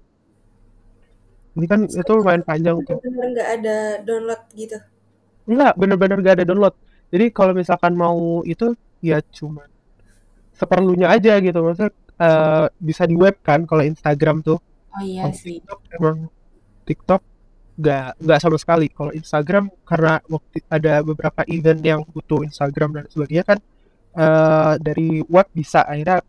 ini 1.52 1.66
kan 1.68 1.84
itu 1.84 2.10
lumayan 2.16 2.44
panjang 2.46 2.80
tuh 2.86 2.98
bener 3.02 3.26
nggak 3.36 3.48
ada 3.60 3.76
download 4.06 4.42
gitu 4.56 4.78
enggak 5.48 5.72
bener-bener 5.76 6.16
nggak 6.22 6.36
ada 6.40 6.46
download 6.46 6.74
jadi 7.12 7.28
kalau 7.28 7.52
misalkan 7.52 7.92
mau 7.92 8.40
itu 8.48 8.72
ya 9.04 9.20
cuma 9.34 9.68
seperlunya 10.56 11.12
aja 11.12 11.36
gitu 11.42 11.58
maksudnya 11.60 11.92
uh, 12.22 12.66
bisa 12.78 13.04
di 13.04 13.18
web 13.18 13.36
kan 13.42 13.66
kalau 13.66 13.82
Instagram 13.82 14.40
tuh. 14.40 14.58
Oh 14.92 15.02
iya 15.02 15.28
sih. 15.34 15.60
TikTok 15.60 15.80
emang 15.98 16.16
TikTok 16.86 17.22
nggak 17.76 18.08
nggak 18.22 18.38
sama 18.38 18.56
sekali. 18.56 18.86
Kalau 18.92 19.12
Instagram 19.12 19.68
karena 19.84 20.22
waktu 20.30 20.62
ada 20.70 21.02
beberapa 21.02 21.42
event 21.50 21.80
yang 21.82 22.00
butuh 22.06 22.46
Instagram 22.46 23.02
dan 23.02 23.04
sebagainya 23.10 23.44
kan 23.44 23.58
uh, 24.16 24.74
dari 24.78 25.20
web 25.26 25.48
bisa 25.52 25.84
akhirnya 25.84 26.24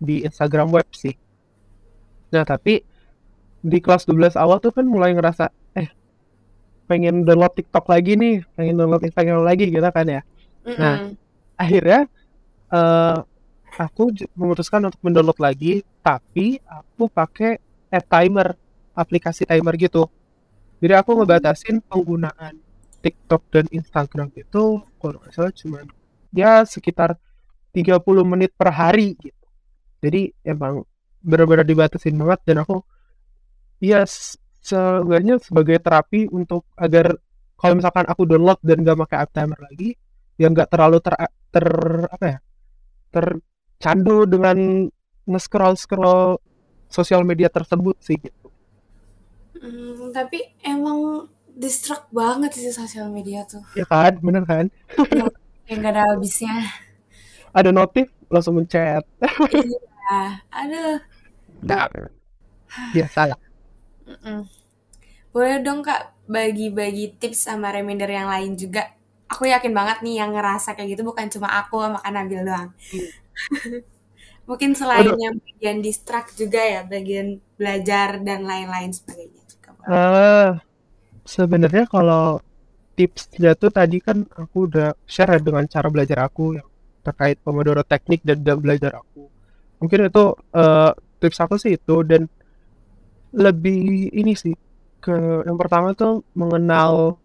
di 0.00 0.24
Instagram 0.24 0.72
web 0.72 0.88
sih. 0.92 1.14
Nah 2.32 2.44
tapi 2.44 2.82
di 3.64 3.78
kelas 3.80 4.04
12 4.04 4.36
awal 4.36 4.60
tuh 4.60 4.74
kan 4.74 4.84
mulai 4.84 5.16
ngerasa 5.16 5.48
eh 5.76 5.88
pengen 6.84 7.24
download 7.24 7.56
TikTok 7.56 7.88
lagi 7.88 8.16
nih, 8.16 8.44
pengen 8.56 8.76
download 8.76 9.04
Instagram 9.04 9.44
lagi 9.44 9.72
gitu 9.72 9.88
kan 9.88 10.06
ya. 10.06 10.20
Mm 10.64 10.68
-mm. 10.68 10.76
Nah 10.80 10.96
akhirnya 11.54 12.00
uh, 12.74 13.22
aku 13.78 14.14
memutuskan 14.38 14.86
untuk 14.86 15.00
mendownload 15.02 15.38
lagi 15.38 15.82
tapi 16.02 16.62
aku 16.62 17.10
pakai 17.10 17.58
app 17.90 18.06
timer 18.06 18.54
aplikasi 18.94 19.46
timer 19.46 19.74
gitu 19.74 20.06
jadi 20.78 21.02
aku 21.02 21.18
ngebatasin 21.18 21.82
penggunaan 21.86 22.58
TikTok 23.02 23.42
dan 23.50 23.66
Instagram 23.70 24.30
itu 24.34 24.80
kalau 24.98 25.18
nggak 25.20 25.32
salah 25.34 25.52
cuma 25.54 25.82
ya 26.34 26.66
sekitar 26.66 27.14
30 27.70 28.26
menit 28.26 28.50
per 28.58 28.74
hari 28.74 29.14
gitu 29.16 29.46
jadi 30.02 30.34
emang 30.42 30.82
benar-benar 31.24 31.64
dibatasin 31.64 32.18
banget 32.18 32.40
dan 32.44 32.66
aku 32.66 32.82
ya 33.80 34.04
sebenarnya 34.60 35.40
sebagai 35.40 35.80
terapi 35.80 36.28
untuk 36.28 36.66
agar 36.76 37.16
kalau 37.56 37.80
misalkan 37.80 38.04
aku 38.04 38.28
download 38.28 38.60
dan 38.60 38.84
gak 38.84 38.98
pakai 39.08 39.18
app 39.24 39.32
timer 39.32 39.60
lagi 39.62 39.96
yang 40.36 40.50
nggak 40.50 40.68
terlalu 40.68 40.98
ter, 40.98 41.14
ter 41.54 41.66
apa 42.10 42.26
ya 42.26 42.38
ter 43.14 43.24
candu 43.78 44.26
dengan 44.26 44.90
nge-scroll 45.24 45.78
scroll 45.78 46.42
sosial 46.90 47.22
media 47.22 47.46
tersebut 47.48 47.94
sih 48.02 48.18
gitu. 48.18 48.50
Hmm, 49.58 50.10
tapi 50.10 50.42
emang 50.66 51.30
distract 51.54 52.10
banget 52.10 52.58
sih 52.58 52.74
sosial 52.74 53.08
media 53.08 53.46
tuh. 53.46 53.62
Ya 53.78 53.86
kan, 53.86 54.18
bener 54.18 54.42
kan? 54.44 54.66
Ya, 55.64 55.76
yang 55.76 55.78
gak 55.80 55.92
ada 55.96 56.02
habisnya. 56.12 56.54
Ada 57.56 57.70
notif 57.72 58.12
langsung 58.28 58.60
mencet. 58.60 59.04
iya, 59.54 60.24
aduh. 60.52 61.00
Nah, 61.64 61.88
biasa 62.92 63.32
lah. 63.32 63.40
Boleh 65.32 65.58
dong 65.64 65.80
kak 65.80 66.14
bagi-bagi 66.28 67.16
tips 67.16 67.48
sama 67.48 67.72
reminder 67.72 68.08
yang 68.08 68.28
lain 68.28 68.54
juga. 68.54 68.92
Aku 69.30 69.48
yakin 69.48 69.72
banget 69.72 70.04
nih 70.04 70.20
yang 70.20 70.30
ngerasa 70.36 70.76
kayak 70.76 70.94
gitu 70.94 71.02
bukan 71.02 71.26
cuma 71.32 71.48
aku 71.58 71.80
sama 71.80 71.98
Kak 71.98 72.12
Nabil 72.12 72.44
doang. 72.44 72.70
Mungkin 74.48 74.76
selain 74.76 75.08
Aduh. 75.08 75.16
yang 75.16 75.34
bagian 75.40 75.78
distrak 75.80 76.28
juga 76.36 76.60
ya, 76.60 76.84
bagian 76.84 77.40
belajar 77.56 78.20
dan 78.20 78.44
lain-lain 78.44 78.92
sebagainya 78.92 79.42
juga. 79.48 79.72
Uh, 79.88 80.60
sebenarnya 81.24 81.88
kalau 81.88 82.44
tipsnya 82.94 83.58
tuh 83.58 83.74
tadi 83.74 83.98
kan 83.98 84.22
aku 84.24 84.70
udah 84.70 84.94
share 85.04 85.42
dengan 85.42 85.66
cara 85.66 85.90
belajar 85.90 86.24
aku 86.24 86.56
yang 86.58 86.68
terkait 87.04 87.36
Pomodoro 87.44 87.84
teknik 87.84 88.24
dan 88.24 88.40
jam 88.40 88.56
belajar 88.58 88.96
aku. 88.96 89.28
Mungkin 89.82 90.08
itu 90.08 90.24
uh, 90.56 90.92
tips 91.20 91.38
aku 91.44 91.60
sih 91.60 91.76
itu. 91.76 92.00
Dan 92.06 92.24
lebih 93.36 94.08
ini 94.14 94.32
sih 94.32 94.56
ke 95.04 95.44
yang 95.44 95.60
pertama 95.60 95.92
tuh 95.92 96.24
mengenal 96.32 97.20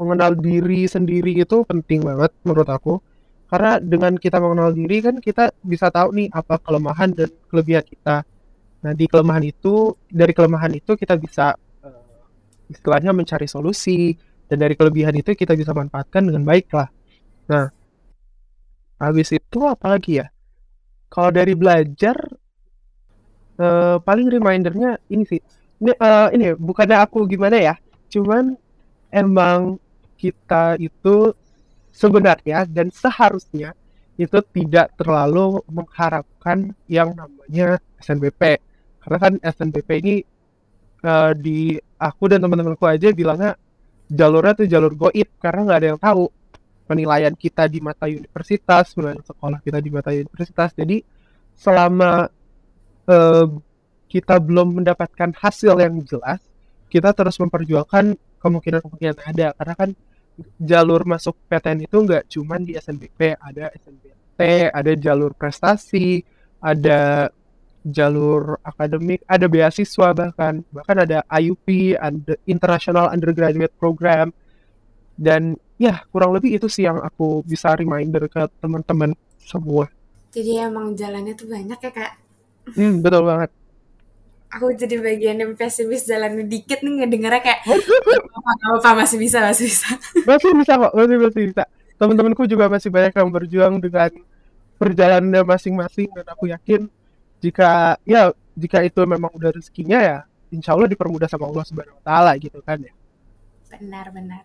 mengenal 0.00 0.32
diri 0.34 0.88
sendiri 0.88 1.38
itu 1.38 1.62
penting 1.62 2.02
banget 2.02 2.34
menurut 2.42 2.66
aku. 2.66 2.98
Karena 3.46 3.78
dengan 3.78 4.18
kita 4.18 4.42
mengenal 4.42 4.74
diri 4.74 4.98
kan 5.02 5.22
kita 5.22 5.54
bisa 5.62 5.90
tahu 5.90 6.14
nih 6.14 6.28
apa 6.34 6.58
kelemahan 6.58 7.14
dan 7.14 7.30
kelebihan 7.46 7.86
kita. 7.86 8.26
Nah 8.80 8.92
di 8.96 9.06
kelemahan 9.06 9.44
itu 9.46 9.94
dari 10.08 10.32
kelemahan 10.34 10.72
itu 10.74 10.96
kita 10.96 11.14
bisa 11.18 11.54
uh, 11.84 12.22
istilahnya 12.70 13.10
mencari 13.10 13.44
solusi 13.50 14.14
dan 14.50 14.58
dari 14.58 14.74
kelebihan 14.74 15.14
itu 15.14 15.30
kita 15.38 15.54
bisa 15.54 15.70
manfaatkan 15.70 16.26
dengan 16.26 16.42
baik 16.42 16.66
lah 16.74 16.90
nah 17.46 17.70
habis 19.00 19.32
itu 19.32 19.58
apa 19.64 19.96
lagi 19.96 20.20
ya? 20.20 20.28
Kalau 21.08 21.32
dari 21.32 21.56
belajar 21.56 22.14
uh, 23.58 23.96
paling 24.04 24.28
remindernya 24.28 25.00
ini 25.08 25.24
sih. 25.24 25.40
Ini, 25.80 25.96
uh, 25.96 26.28
ini 26.36 26.52
bukannya 26.60 27.00
aku 27.00 27.24
gimana 27.24 27.56
ya? 27.56 27.74
Cuman 28.12 28.52
emang 29.08 29.80
kita 30.20 30.76
itu 30.76 31.32
sebenarnya 31.90 32.68
dan 32.68 32.92
seharusnya 32.92 33.72
itu 34.20 34.36
tidak 34.52 34.92
terlalu 35.00 35.64
mengharapkan 35.72 36.76
yang 36.84 37.16
namanya 37.16 37.80
SNBP 38.04 38.60
karena 39.00 39.16
kan 39.16 39.32
SNBP 39.40 39.88
ini 40.04 40.14
uh, 41.08 41.32
di 41.32 41.80
aku 41.96 42.28
dan 42.28 42.44
teman-temanku 42.44 42.84
aja 42.84 43.08
bilangnya 43.16 43.56
jalurnya 44.10 44.52
tuh 44.58 44.66
jalur 44.66 44.92
goib 44.98 45.28
karena 45.38 45.60
nggak 45.70 45.78
ada 45.78 45.88
yang 45.94 46.00
tahu 46.02 46.24
penilaian 46.90 47.34
kita 47.38 47.70
di 47.70 47.78
mata 47.78 48.10
universitas 48.10 48.90
penilaian 48.90 49.22
sekolah 49.22 49.58
kita 49.62 49.78
di 49.78 49.90
mata 49.94 50.10
universitas. 50.10 50.74
Jadi 50.74 50.98
selama 51.54 52.26
uh, 53.06 53.46
kita 54.10 54.42
belum 54.42 54.82
mendapatkan 54.82 55.30
hasil 55.38 55.78
yang 55.78 56.02
jelas 56.02 56.42
kita 56.90 57.14
terus 57.14 57.38
memperjuangkan 57.38 58.18
kemungkinan-kemungkinan 58.42 59.16
ada. 59.22 59.54
Karena 59.54 59.74
kan 59.78 59.90
jalur 60.58 61.06
masuk 61.06 61.38
PTN 61.46 61.86
itu 61.86 61.96
nggak 62.02 62.26
cuma 62.34 62.58
di 62.58 62.74
SNBP, 62.74 63.38
ada 63.38 63.70
SNBT, 63.70 64.40
ada 64.74 64.92
jalur 64.98 65.30
prestasi, 65.38 66.26
ada 66.58 67.30
jalur 67.84 68.60
akademik, 68.60 69.24
ada 69.24 69.48
beasiswa 69.48 70.12
bahkan, 70.12 70.60
bahkan 70.68 70.96
ada 71.00 71.18
IUP, 71.32 71.96
ada 71.96 72.36
International 72.44 73.08
Undergraduate 73.08 73.72
Program, 73.80 74.28
dan 75.16 75.56
ya 75.80 76.04
kurang 76.12 76.36
lebih 76.36 76.60
itu 76.60 76.68
sih 76.68 76.84
yang 76.84 77.00
aku 77.00 77.40
bisa 77.44 77.72
reminder 77.72 78.28
ke 78.28 78.44
teman-teman 78.60 79.16
semua. 79.40 79.88
Jadi 80.30 80.60
emang 80.60 80.92
jalannya 80.94 81.32
tuh 81.34 81.48
banyak 81.48 81.78
ya 81.80 81.90
kak? 81.90 82.12
Hmm, 82.76 83.00
betul 83.00 83.24
banget. 83.24 83.50
Aku 84.50 84.74
jadi 84.74 84.98
bagian 84.98 85.38
yang 85.38 85.52
pesimis 85.54 86.04
jalan 86.04 86.46
dikit 86.50 86.82
nih 86.82 87.02
ngedengarnya 87.02 87.42
kayak 87.42 87.60
apa 88.38 88.50
apa 88.82 88.90
masih 89.02 89.18
bisa 89.18 89.40
masih 89.40 89.70
bisa. 89.70 89.88
Masih 90.28 90.50
bisa 90.58 90.72
kok 90.74 90.92
masih 90.94 91.16
masih 91.18 91.42
bisa. 91.54 91.64
Teman-temanku 92.00 92.42
juga 92.48 92.66
masih 92.66 92.90
banyak 92.90 93.14
yang 93.14 93.30
berjuang 93.30 93.74
dengan 93.78 94.10
perjalanannya 94.80 95.42
masing-masing 95.44 96.08
dan 96.16 96.26
aku 96.32 96.48
yakin 96.50 96.88
jika 97.40 97.96
ya 98.04 98.30
jika 98.54 98.84
itu 98.84 99.00
memang 99.04 99.32
udah 99.32 99.50
rezekinya 99.56 99.98
ya 100.00 100.18
insya 100.52 100.76
Allah 100.76 100.88
dipermudah 100.88 101.26
sama 101.26 101.48
Allah 101.48 101.64
Subhanahu 101.64 101.98
Wa 102.00 102.04
Taala 102.04 102.32
gitu 102.36 102.60
kan 102.60 102.78
ya 102.80 102.92
benar 103.70 104.12
benar 104.12 104.44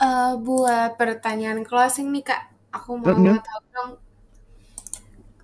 uh, 0.00 0.36
buat 0.36 1.00
pertanyaan 1.00 1.64
closing 1.64 2.12
nih 2.12 2.24
kak 2.28 2.42
aku 2.70 3.00
mau 3.00 3.10
mm 3.10 3.16
-hmm. 3.16 3.40
tahu 3.40 3.62
dong 3.72 3.92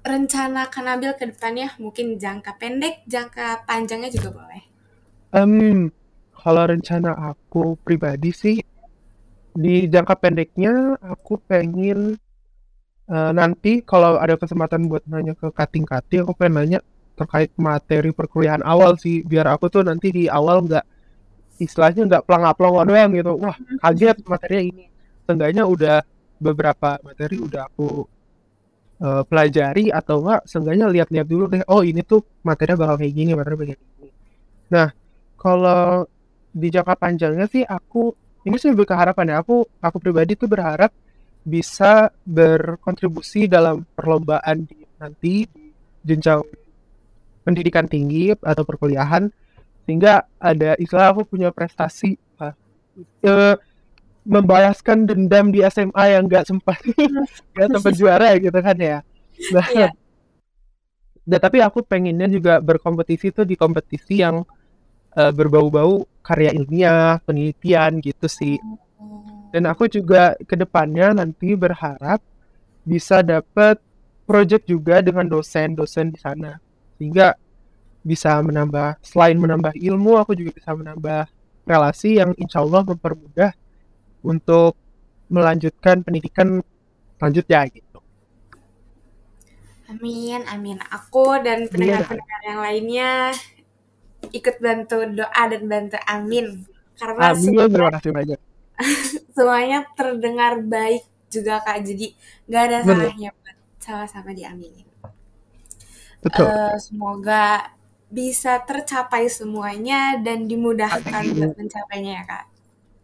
rencana 0.06 0.70
Kanabil 0.70 1.12
ke 1.18 1.35
depannya? 1.35 1.74
Mungkin 1.82 2.16
jangka 2.16 2.54
pendek, 2.56 3.02
jangka 3.11 3.66
panjangnya 3.66 4.11
juga 4.14 4.30
boleh. 4.38 4.62
Um, 5.35 5.90
kalau 6.32 6.64
rencana 6.70 7.35
aku 7.35 7.74
pribadi 7.82 8.30
sih, 8.30 8.62
di 9.52 9.90
jangka 9.90 10.14
pendeknya 10.16 10.94
aku 11.02 11.42
pengen 11.42 12.14
uh, 13.11 13.31
nanti 13.35 13.83
kalau 13.83 14.19
ada 14.19 14.38
kesempatan 14.38 14.87
buat 14.90 15.03
nanya 15.11 15.35
ke 15.35 15.51
kating-kating, 15.51 16.27
aku 16.27 16.35
pengen 16.35 16.55
nanya 16.62 16.81
terkait 17.16 17.51
materi 17.57 18.12
perkuliahan 18.12 18.61
awal 18.61 18.95
sih, 19.01 19.25
biar 19.25 19.49
aku 19.49 19.73
tuh 19.73 19.83
nanti 19.83 20.12
di 20.12 20.25
awal 20.29 20.62
nggak 20.69 20.85
istilahnya 21.57 22.05
nggak 22.05 22.23
pelang-pelang 22.29 22.85
doang 22.85 23.11
gitu, 23.16 23.33
wah 23.40 23.57
kaget 23.81 24.21
materinya 24.29 24.62
ini. 24.69 24.87
Seenggaknya 25.27 25.64
udah 25.66 26.05
beberapa 26.37 27.01
materi 27.01 27.40
udah 27.40 27.66
aku 27.73 28.05
uh, 29.01 29.25
pelajari 29.25 29.88
atau 29.88 30.21
enggak 30.21 30.45
seenggaknya 30.45 30.87
lihat-lihat 30.92 31.27
dulu 31.27 31.45
deh. 31.49 31.64
Oh 31.66 31.81
ini 31.81 32.05
tuh 32.05 32.23
materi 32.45 32.77
bakal 32.77 33.01
kayak 33.01 33.14
gini 33.16 33.33
materi 33.33 33.55
kayak 33.57 33.81
gini. 33.81 34.09
Nah 34.71 34.92
kalau 35.40 36.05
di 36.53 36.69
jangka 36.69 36.95
panjangnya 37.01 37.49
sih 37.49 37.64
aku 37.64 38.12
ini 38.45 38.57
sih 38.61 38.71
lebih 38.71 38.87
keharapan 38.87 39.33
ya. 39.33 39.37
Aku 39.40 39.64
aku 39.81 39.97
pribadi 39.99 40.37
tuh 40.37 40.47
berharap 40.47 40.92
bisa 41.46 42.11
berkontribusi 42.26 43.46
dalam 43.46 43.87
perlombaan 43.94 44.66
di 44.66 44.82
nanti 44.98 45.46
jenjang 46.02 46.42
pendidikan 47.46 47.87
tinggi 47.87 48.35
atau 48.35 48.66
perkuliahan 48.66 49.30
sehingga 49.87 50.26
ada 50.42 50.74
istilah 50.82 51.14
aku 51.14 51.22
punya 51.22 51.54
prestasi 51.54 52.18
uh, 52.42 53.54
membalaskan 54.26 55.06
dendam 55.06 55.54
di 55.54 55.62
SMA 55.70 56.18
yang 56.18 56.26
nggak 56.26 56.50
sempat 56.50 56.82
nggak 57.54 57.68
sempat 57.78 57.92
juara 57.94 58.35
gitu 58.42 58.59
kan 58.59 58.74
ya. 58.74 58.98
Nah 59.54 59.66
yeah. 59.70 59.92
nah 61.30 61.38
tapi 61.38 61.62
aku 61.62 61.87
pengennya 61.87 62.26
juga 62.26 62.59
berkompetisi 62.59 63.30
tuh 63.30 63.46
di 63.46 63.54
kompetisi 63.54 64.18
yang 64.22 64.42
uh, 65.14 65.32
berbau-bau 65.35 66.06
karya 66.26 66.50
ilmiah 66.54 67.22
penelitian 67.22 68.02
gitu 68.02 68.26
sih 68.26 68.59
dan 69.54 69.62
aku 69.70 69.87
juga 69.87 70.35
ke 70.42 70.54
depannya 70.59 71.16
nanti 71.16 71.54
berharap 71.54 72.20
bisa 72.87 73.22
dapat 73.22 73.78
project 74.26 74.66
juga 74.66 75.02
dengan 75.02 75.26
dosen-dosen 75.26 76.14
di 76.14 76.18
sana 76.18 76.59
sehingga 76.98 77.38
bisa 78.06 78.38
menambah 78.38 79.02
selain 79.02 79.35
menambah 79.35 79.74
ilmu 79.74 80.18
aku 80.18 80.38
juga 80.38 80.54
bisa 80.54 80.70
menambah 80.74 81.26
relasi 81.66 82.22
yang 82.22 82.30
insya 82.38 82.62
Allah 82.62 82.87
mempermudah 82.87 83.50
untuk 84.22 84.78
melanjutkan 85.26 86.06
pendidikan 86.06 86.62
lanjut 87.18 87.46
ya 87.50 87.66
gitu. 87.66 87.98
Amin, 89.87 90.42
amin. 90.50 90.78
Aku 90.90 91.38
dan 91.42 91.70
pendengar-pendengar 91.70 92.40
yang 92.46 92.61
lainnya 92.62 93.11
ikut 94.35 94.59
bantu 94.59 95.06
doa 95.14 95.42
dan 95.50 95.62
bantu 95.66 95.98
amin. 96.06 96.66
Karena 96.98 97.35
amin, 97.35 97.54
terima 97.70 97.90
kasih 97.94 98.11
banyak. 98.14 98.40
semuanya 99.37 99.85
terdengar 99.92 100.64
baik 100.64 101.05
juga 101.29 101.61
kak. 101.61 101.85
Jadi 101.85 102.16
gak 102.49 102.62
ada 102.72 102.79
salahnya 102.88 103.31
buat 103.37 103.57
sama-sama 103.77 104.33
diaminin. 104.33 104.88
Betul. 106.25 106.49
Uh, 106.49 106.75
semoga 106.81 107.77
bisa 108.09 108.57
tercapai 108.64 109.29
semuanya 109.29 110.16
dan 110.25 110.49
dimudahkan 110.49 111.37
buat 111.37 111.53
mencapainya 111.61 112.12
ya 112.16 112.25
kak. 112.25 112.44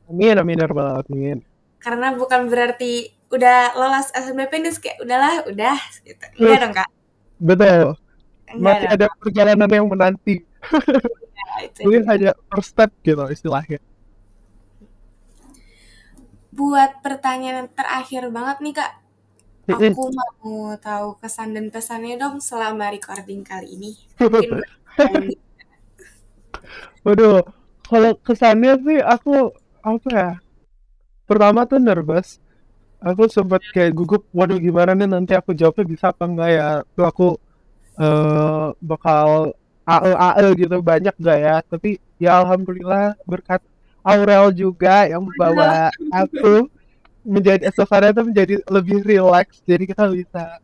Amin, 0.09 0.37
amin, 0.40 0.57
ya 0.57 0.66
amin. 1.05 1.38
Karena 1.79 2.16
bukan 2.16 2.49
berarti 2.49 3.12
udah 3.33 3.73
lolos 3.75 4.12
SNBP 4.12 4.53
ini 4.61 4.71
kayak 4.77 4.99
udahlah, 5.01 5.35
udah 5.49 5.79
gitu. 6.05 6.25
Enggak 6.37 6.59
dong, 6.61 6.75
Kak? 6.77 6.88
Betul. 7.40 7.88
Enggak 8.53 8.61
Masih 8.61 8.88
ada 8.92 9.07
perjalanan 9.16 9.71
yang 9.73 9.87
menanti. 9.88 10.37
Ya, 11.53 11.68
Mungkin 11.85 12.05
hanya 12.09 12.31
first 12.53 12.77
step 12.77 12.92
gitu 13.03 13.25
istilahnya. 13.33 13.81
Buat 16.53 17.01
pertanyaan 17.01 17.67
terakhir 17.73 18.29
banget 18.29 18.57
nih, 18.61 18.75
Kak. 18.77 18.93
Aku 19.73 20.11
mau 20.11 20.75
tahu 20.77 21.17
kesan 21.23 21.55
dan 21.55 21.71
pesannya 21.71 22.19
dong 22.19 22.43
selama 22.43 22.91
recording 22.93 23.47
kali 23.47 23.79
ini. 23.79 23.91
Mungkin 24.21 25.38
Waduh, 27.03 27.43
kalau 27.87 28.15
kesannya 28.23 28.79
sih 28.87 28.99
aku 29.03 29.51
apa 29.83 30.09
ya 30.11 30.31
pertama 31.27 31.67
tuh 31.67 31.83
nervous. 31.83 32.38
Aku 33.03 33.27
sempat 33.27 33.59
kayak 33.75 33.99
gugup 33.99 34.23
waduh 34.31 34.62
gimana 34.62 34.95
nih 34.95 35.11
nanti 35.11 35.35
aku 35.35 35.51
jawabnya 35.59 35.85
bisa 35.87 36.15
apa 36.15 36.23
enggak 36.23 36.51
ya? 36.55 36.69
Tuh 36.95 37.07
aku 37.07 37.29
uh, 37.99 38.71
bakal 38.79 39.51
AE 39.83 40.12
AE 40.15 40.47
gitu 40.55 40.77
banyak 40.79 41.15
gak 41.19 41.38
ya? 41.43 41.57
Tapi 41.67 41.99
ya 42.23 42.38
alhamdulillah 42.47 43.19
berkat 43.27 43.59
Aurel 44.03 44.51
juga 44.51 45.07
yang 45.07 45.23
membawa 45.23 45.91
aku 46.11 46.67
menjadi 47.23 47.71
suasana 47.71 48.11
itu 48.11 48.23
menjadi 48.27 48.55
lebih 48.67 49.07
relax 49.07 49.62
jadi 49.62 49.87
kita 49.87 50.11
bisa 50.11 50.59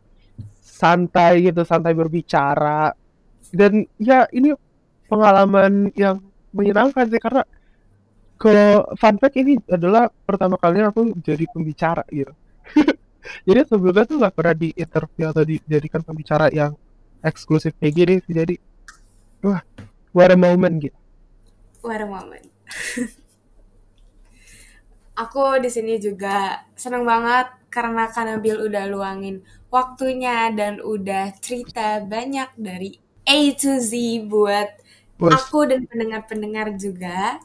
santai 0.59 1.47
gitu 1.47 1.63
santai 1.63 1.95
berbicara 1.95 2.91
dan 3.55 3.87
ya 3.95 4.27
ini 4.35 4.51
pengalaman 5.07 5.89
yang 5.95 6.19
menyenangkan 6.51 7.07
sih 7.09 7.21
karena 7.21 7.43
kalau 8.39 8.87
fun 8.95 9.19
fact 9.19 9.35
ini 9.35 9.59
adalah 9.67 10.07
pertama 10.07 10.55
kalinya 10.55 10.95
aku 10.95 11.11
jadi 11.19 11.43
pembicara 11.51 12.07
gitu. 12.07 12.31
jadi 13.47 13.67
sebelumnya 13.67 14.07
tuh 14.07 14.23
gak 14.23 14.31
pernah 14.31 14.55
di 14.55 14.71
interview 14.79 15.27
atau 15.27 15.43
dijadikan 15.43 15.99
pembicara 16.07 16.47
yang 16.55 16.71
eksklusif 17.19 17.75
kayak 17.75 17.93
gini 17.99 18.15
jadi 18.31 18.55
wah 19.43 19.59
what 20.15 20.31
a 20.31 20.39
moment 20.39 20.79
gitu. 20.79 20.95
What 21.83 21.99
a 21.99 22.07
moment. 22.07 22.47
aku 25.19 25.59
di 25.59 25.67
sini 25.67 25.99
juga 25.99 26.63
seneng 26.79 27.03
banget 27.03 27.51
karena 27.67 28.07
Kanabil 28.07 28.55
udah 28.55 28.87
luangin 28.87 29.43
waktunya 29.67 30.49
dan 30.55 30.79
udah 30.79 31.35
cerita 31.43 31.99
banyak 32.01 32.49
dari 32.55 32.95
A 33.27 33.53
to 33.53 33.77
Z 33.77 33.93
buat 34.25 34.79
Bos. 35.19 35.35
aku 35.35 35.67
dan 35.67 35.83
pendengar-pendengar 35.85 36.73
juga. 36.79 37.37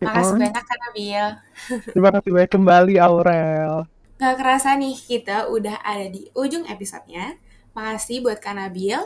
Makasih 0.00 0.36
banyak 0.40 0.64
kan 0.64 0.80
Abil. 0.92 1.26
Terima 1.92 2.10
kasih 2.12 2.30
banyak 2.32 2.52
kembali 2.52 2.94
Aurel. 3.00 3.86
Gak 4.16 4.34
kerasa 4.40 4.72
nih 4.80 4.96
kita 4.96 5.52
udah 5.52 5.84
ada 5.84 6.08
di 6.08 6.32
ujung 6.32 6.64
episodenya. 6.64 7.36
Makasih 7.76 8.24
buat 8.24 8.40
Kanabil. 8.40 8.96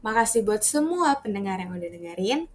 Makasih 0.00 0.40
buat 0.48 0.64
semua 0.64 1.20
pendengar 1.20 1.60
yang 1.60 1.76
udah 1.76 1.88
dengerin. 1.92 2.48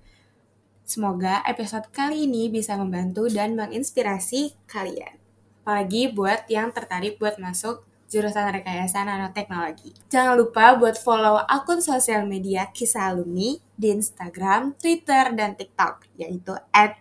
Semoga 0.86 1.41
episode 1.49 1.89
kali 1.89 2.29
ini 2.29 2.45
bisa 2.45 2.77
membantu 2.77 3.25
dan 3.25 3.57
menginspirasi 3.57 4.53
kalian. 4.69 5.17
Apalagi 5.65 6.13
buat 6.13 6.45
yang 6.45 6.69
tertarik 6.69 7.17
buat 7.17 7.41
masuk 7.41 7.81
jurusan 8.05 8.53
Rekayasa 8.53 9.01
Nanoteknologi. 9.01 9.97
Jangan 10.13 10.38
lupa 10.38 10.77
buat 10.77 10.93
follow 10.93 11.41
akun 11.41 11.81
sosial 11.81 12.29
media 12.29 12.69
Kisah 12.69 13.09
Alumni 13.09 13.57
di 13.73 13.88
Instagram, 13.89 14.77
Twitter, 14.77 15.33
dan 15.33 15.57
TikTok, 15.57 16.05
yaitu 16.21 16.53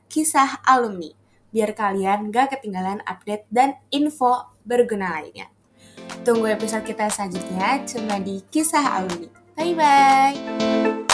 @kisahalumni. 0.08 1.12
Biar 1.52 1.76
kalian 1.76 2.32
gak 2.32 2.56
ketinggalan 2.56 3.04
update 3.04 3.44
dan 3.52 3.76
info 3.92 4.48
berguna 4.64 5.20
lainnya. 5.20 5.52
Tunggu 6.24 6.48
episode 6.48 6.88
kita 6.88 7.12
selanjutnya 7.12 7.84
cuma 7.84 8.16
di 8.16 8.40
Kisah 8.48 9.04
Alumni. 9.04 9.28
Bye-bye! 9.54 11.13